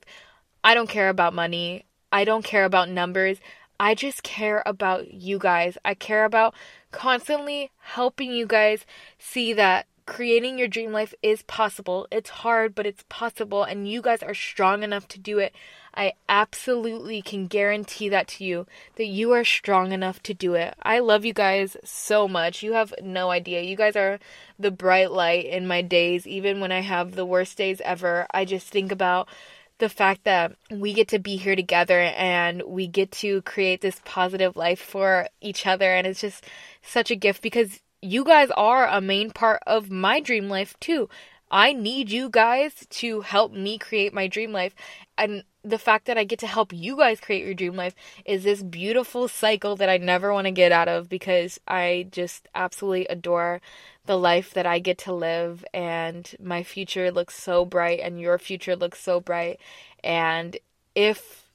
I 0.63 0.73
don't 0.73 0.89
care 0.89 1.09
about 1.09 1.33
money. 1.33 1.85
I 2.11 2.23
don't 2.23 2.43
care 2.43 2.65
about 2.65 2.89
numbers. 2.89 3.39
I 3.79 3.95
just 3.95 4.23
care 4.23 4.63
about 4.65 5.13
you 5.13 5.37
guys. 5.37 5.77
I 5.83 5.93
care 5.93 6.25
about 6.25 6.55
constantly 6.91 7.71
helping 7.79 8.31
you 8.31 8.45
guys 8.45 8.85
see 9.19 9.53
that 9.53 9.85
creating 10.05 10.59
your 10.59 10.67
dream 10.67 10.91
life 10.91 11.13
is 11.23 11.41
possible. 11.43 12.07
It's 12.11 12.29
hard, 12.29 12.75
but 12.75 12.85
it's 12.85 13.03
possible, 13.09 13.63
and 13.63 13.89
you 13.89 14.01
guys 14.01 14.21
are 14.21 14.33
strong 14.33 14.83
enough 14.83 15.07
to 15.09 15.19
do 15.19 15.39
it. 15.39 15.53
I 15.93 16.13
absolutely 16.27 17.21
can 17.21 17.47
guarantee 17.47 18.09
that 18.09 18.27
to 18.29 18.43
you 18.43 18.67
that 18.97 19.05
you 19.05 19.31
are 19.31 19.43
strong 19.43 19.91
enough 19.91 20.21
to 20.23 20.33
do 20.33 20.53
it. 20.53 20.75
I 20.83 20.99
love 20.99 21.25
you 21.25 21.33
guys 21.33 21.77
so 21.83 22.27
much. 22.27 22.61
You 22.61 22.73
have 22.73 22.93
no 23.01 23.31
idea. 23.31 23.61
You 23.61 23.75
guys 23.75 23.95
are 23.95 24.19
the 24.59 24.71
bright 24.71 25.11
light 25.11 25.45
in 25.45 25.67
my 25.67 25.81
days, 25.81 26.27
even 26.27 26.59
when 26.59 26.71
I 26.71 26.81
have 26.81 27.15
the 27.15 27.25
worst 27.25 27.57
days 27.57 27.81
ever. 27.81 28.27
I 28.31 28.45
just 28.45 28.67
think 28.67 28.91
about 28.91 29.29
the 29.77 29.89
fact 29.89 30.23
that 30.23 30.55
we 30.69 30.93
get 30.93 31.09
to 31.09 31.19
be 31.19 31.35
here 31.35 31.55
together 31.55 31.99
and 31.99 32.61
we 32.63 32.87
get 32.87 33.11
to 33.11 33.41
create 33.41 33.81
this 33.81 33.99
positive 34.05 34.55
life 34.55 34.79
for 34.79 35.27
each 35.41 35.65
other. 35.65 35.93
And 35.93 36.07
it's 36.07 36.21
just 36.21 36.45
such 36.81 37.11
a 37.11 37.15
gift 37.15 37.41
because 37.41 37.81
you 38.05 38.23
guys 38.23 38.49
are 38.51 38.87
a 38.87 39.01
main 39.01 39.31
part 39.31 39.61
of 39.65 39.89
my 39.89 40.19
dream 40.19 40.47
life 40.47 40.75
too. 40.79 41.09
I 41.49 41.73
need 41.73 42.11
you 42.11 42.29
guys 42.29 42.85
to 42.89 43.21
help 43.21 43.51
me 43.51 43.77
create 43.77 44.13
my 44.13 44.27
dream 44.27 44.51
life. 44.51 44.73
And 45.17 45.43
the 45.63 45.79
fact 45.79 46.05
that 46.05 46.17
I 46.17 46.23
get 46.23 46.39
to 46.39 46.47
help 46.47 46.71
you 46.71 46.97
guys 46.97 47.19
create 47.19 47.43
your 47.43 47.53
dream 47.53 47.75
life 47.75 47.95
is 48.25 48.43
this 48.43 48.61
beautiful 48.61 49.27
cycle 49.27 49.75
that 49.77 49.89
I 49.89 49.97
never 49.97 50.31
want 50.31 50.45
to 50.45 50.51
get 50.51 50.71
out 50.71 50.87
of 50.87 51.09
because 51.09 51.59
I 51.67 52.07
just 52.11 52.47
absolutely 52.53 53.07
adore 53.07 53.61
the 54.05 54.17
life 54.17 54.53
that 54.53 54.67
I 54.67 54.77
get 54.77 54.99
to 54.99 55.13
live 55.13 55.65
and 55.73 56.35
my 56.39 56.61
future 56.61 57.11
looks 57.11 57.41
so 57.41 57.65
bright 57.65 57.99
and 58.01 58.21
your 58.21 58.37
future 58.37 58.75
looks 58.75 58.99
so 58.99 59.19
bright 59.19 59.59
and 60.03 60.57
if 60.93 61.47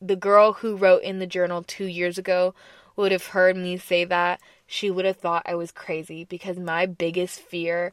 the 0.00 0.16
girl 0.16 0.54
who 0.54 0.76
wrote 0.76 1.04
in 1.04 1.20
the 1.20 1.26
journal 1.26 1.62
2 1.62 1.84
years 1.84 2.18
ago 2.18 2.54
would 2.96 3.12
have 3.12 3.28
heard 3.28 3.56
me 3.56 3.76
say 3.76 4.04
that 4.04 4.40
she 4.74 4.90
would 4.90 5.04
have 5.04 5.16
thought 5.16 5.44
I 5.46 5.54
was 5.54 5.70
crazy 5.70 6.24
because 6.24 6.58
my 6.58 6.84
biggest 6.84 7.38
fear 7.38 7.92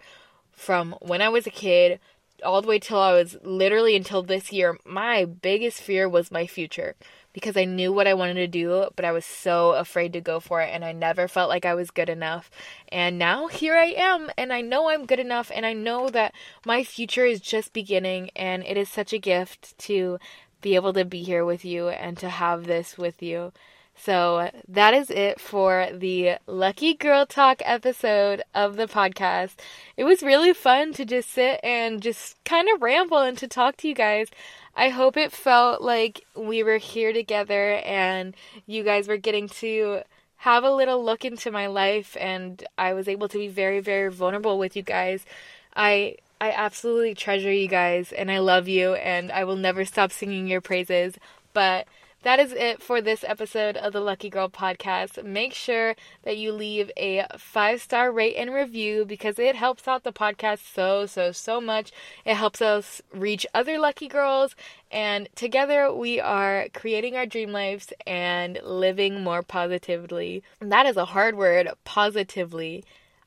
from 0.52 0.96
when 1.00 1.22
I 1.22 1.30
was 1.30 1.46
a 1.46 1.52
kid 1.52 2.00
all 2.44 2.60
the 2.60 2.67
way 2.67 2.80
till 2.80 2.98
I 2.98 3.13
was 3.13 3.38
literally 3.44 3.96
until 3.96 4.24
this 4.24 4.52
year, 4.52 4.80
my 4.84 5.26
biggest 5.26 5.80
fear 5.80 6.10
was 6.10 6.32
my 6.32 6.48
future 6.48 6.96
because 7.34 7.56
I 7.56 7.65
knew 7.65 7.94
what 7.94 8.08
I 8.08 8.15
wanted 8.15 8.34
to 8.34 8.48
do, 8.48 8.88
but 8.96 9.06
I 9.06 9.12
was 9.12 9.26
so 9.26 9.74
afraid 9.74 10.12
to 10.13 10.22
go 10.22 10.39
for 10.39 10.60
it 10.60 10.72
and 10.74 10.84
I 10.84 10.91
never 10.91 11.28
felt 11.28 11.50
like 11.50 11.65
I 11.65 11.76
was 11.76 11.91
good 11.91 12.10
enough. 12.10 12.50
And 12.91 13.20
now 13.20 13.46
here 13.46 13.76
I 13.76 13.94
am 13.96 14.32
and 14.36 14.52
I 14.52 14.62
know 14.62 14.89
I'm 14.89 15.06
good 15.06 15.20
enough 15.20 15.52
and 15.54 15.67
I 15.67 15.74
know 15.74 16.10
that 16.10 16.34
my 16.65 16.84
future 16.84 17.28
is 17.28 17.41
just 17.41 17.74
beginning 17.74 18.32
and 18.36 18.63
it 18.65 18.76
is 18.76 18.89
such 18.89 19.13
a 19.13 19.20
gift 19.20 19.78
to 19.86 20.17
be 20.62 20.74
able 20.74 20.94
to 20.94 21.06
be 21.06 21.22
here 21.22 21.46
with 21.46 21.63
you 21.63 21.89
and 21.89 22.17
to 22.17 22.30
have 22.30 22.65
this 22.65 22.98
with 22.98 23.22
you. 23.22 23.54
So 24.04 24.50
that 24.68 24.96
is 24.96 25.12
it 25.12 25.40
for 25.40 25.88
the 25.94 26.38
Lucky 26.48 26.96
Girl 26.96 27.28
Talk 27.28 27.62
episode 27.64 28.42
of 28.56 28.76
the 28.76 28.88
podcast. 28.88 29.60
It 29.96 30.06
was 30.06 30.24
really 30.24 30.54
fun 30.54 30.92
to 30.94 31.06
just 31.06 31.30
sit 31.30 31.60
and 31.62 32.02
just 32.02 32.44
kind 32.44 32.68
of 32.74 32.82
ramble 32.82 33.20
and 33.20 33.38
to 33.38 33.48
talk 33.48 33.78
to 33.78 33.88
you 33.88 33.94
guys. 33.94 34.30
I 34.76 34.90
hope 34.90 35.18
it 35.18 35.32
felt 35.32 35.84
like 35.84 36.26
we 36.36 36.64
were 36.64 36.78
here 36.78 37.14
together 37.14 37.74
and 37.86 38.36
you 38.66 38.84
guys 38.84 39.08
were 39.08 39.18
getting 39.18 39.48
to 39.50 40.02
have 40.38 40.64
a 40.64 40.74
little 40.74 41.04
look 41.06 41.24
into 41.24 41.52
my 41.52 41.68
life 41.68 42.18
and 42.20 42.66
I 42.80 42.94
was 42.94 43.08
able 43.08 43.28
to 43.28 43.38
be 43.38 43.50
very 43.50 43.82
very 43.82 44.10
vulnerable 44.10 44.58
with 44.58 44.76
you 44.76 44.82
guys. 44.82 45.26
I 45.76 46.16
I 46.40 46.50
absolutely 46.50 47.14
treasure 47.14 47.54
you 47.54 47.68
guys 47.68 48.12
and 48.12 48.32
I 48.32 48.40
love 48.40 48.68
you 48.68 48.96
and 48.96 49.32
I 49.32 49.44
will 49.44 49.58
never 49.58 49.86
stop 49.86 50.12
singing 50.12 50.48
your 50.48 50.62
praises. 50.62 51.14
But 51.54 51.86
that 52.24 52.40
is 52.40 52.52
it 52.54 52.82
for 52.84 53.02
this 53.02 53.24
episode 53.28 53.76
of 53.78 53.94
the 53.94 54.00
Lucky 54.00 54.30
Girl 54.30 54.48
podcast. 54.48 55.24
Make 55.24 55.54
sure 55.54 55.96
that 56.24 56.38
you 56.38 56.52
leave 56.52 56.92
a 56.96 57.26
five 57.38 57.82
star 57.82 58.12
rate 58.12 58.36
and 58.36 58.54
review 58.54 59.06
because 59.06 59.40
it 59.40 59.56
helps 59.56 59.88
out 59.88 60.04
the 60.04 60.14
podcast 60.14 60.60
so, 60.74 61.08
so, 61.08 61.32
so 61.32 61.60
much. 61.60 61.92
It 62.24 62.36
helps 62.36 62.62
us 62.62 63.02
reach 63.12 63.48
other 63.54 63.80
lucky 63.80 64.08
girls, 64.08 64.56
and 64.92 65.30
together 65.36 65.92
we 65.92 66.20
are 66.20 66.68
creating 66.74 67.16
our 67.16 67.26
dream 67.26 67.52
lives 67.52 67.92
and 68.06 68.60
living 68.64 69.24
more 69.24 69.42
positively. 69.42 70.44
And 70.60 70.72
that 70.72 70.86
is 70.86 70.98
a 70.98 71.06
hard 71.06 71.36
word, 71.36 71.70
positively. 71.86 72.84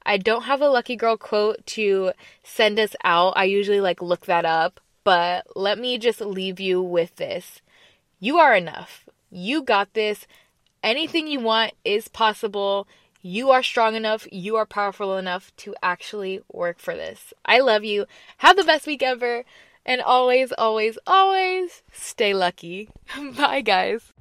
I 0.06 0.18
don't 0.18 0.42
have 0.42 0.60
a 0.60 0.68
lucky 0.68 0.96
girl 0.96 1.16
quote 1.16 1.64
to 1.66 2.12
send 2.42 2.78
us 2.78 2.94
out. 3.02 3.32
I 3.36 3.44
usually 3.44 3.80
like 3.80 4.02
look 4.02 4.26
that 4.26 4.44
up, 4.44 4.78
but 5.02 5.46
let 5.56 5.78
me 5.78 5.98
just 5.98 6.20
leave 6.20 6.60
you 6.60 6.80
with 6.80 7.16
this. 7.16 7.60
You 8.24 8.38
are 8.38 8.54
enough. 8.54 9.06
You 9.30 9.62
got 9.62 9.92
this. 9.92 10.26
Anything 10.82 11.26
you 11.26 11.40
want 11.40 11.74
is 11.84 12.08
possible. 12.08 12.88
You 13.20 13.50
are 13.50 13.62
strong 13.62 13.94
enough. 13.96 14.26
You 14.32 14.56
are 14.56 14.64
powerful 14.64 15.18
enough 15.18 15.54
to 15.58 15.74
actually 15.82 16.40
work 16.50 16.78
for 16.78 16.94
this. 16.94 17.34
I 17.44 17.60
love 17.60 17.84
you. 17.84 18.06
Have 18.38 18.56
the 18.56 18.64
best 18.64 18.86
week 18.86 19.02
ever. 19.02 19.44
And 19.84 20.00
always, 20.00 20.52
always, 20.52 20.96
always 21.06 21.82
stay 21.92 22.32
lucky. 22.32 22.88
Bye, 23.36 23.60
guys. 23.60 24.13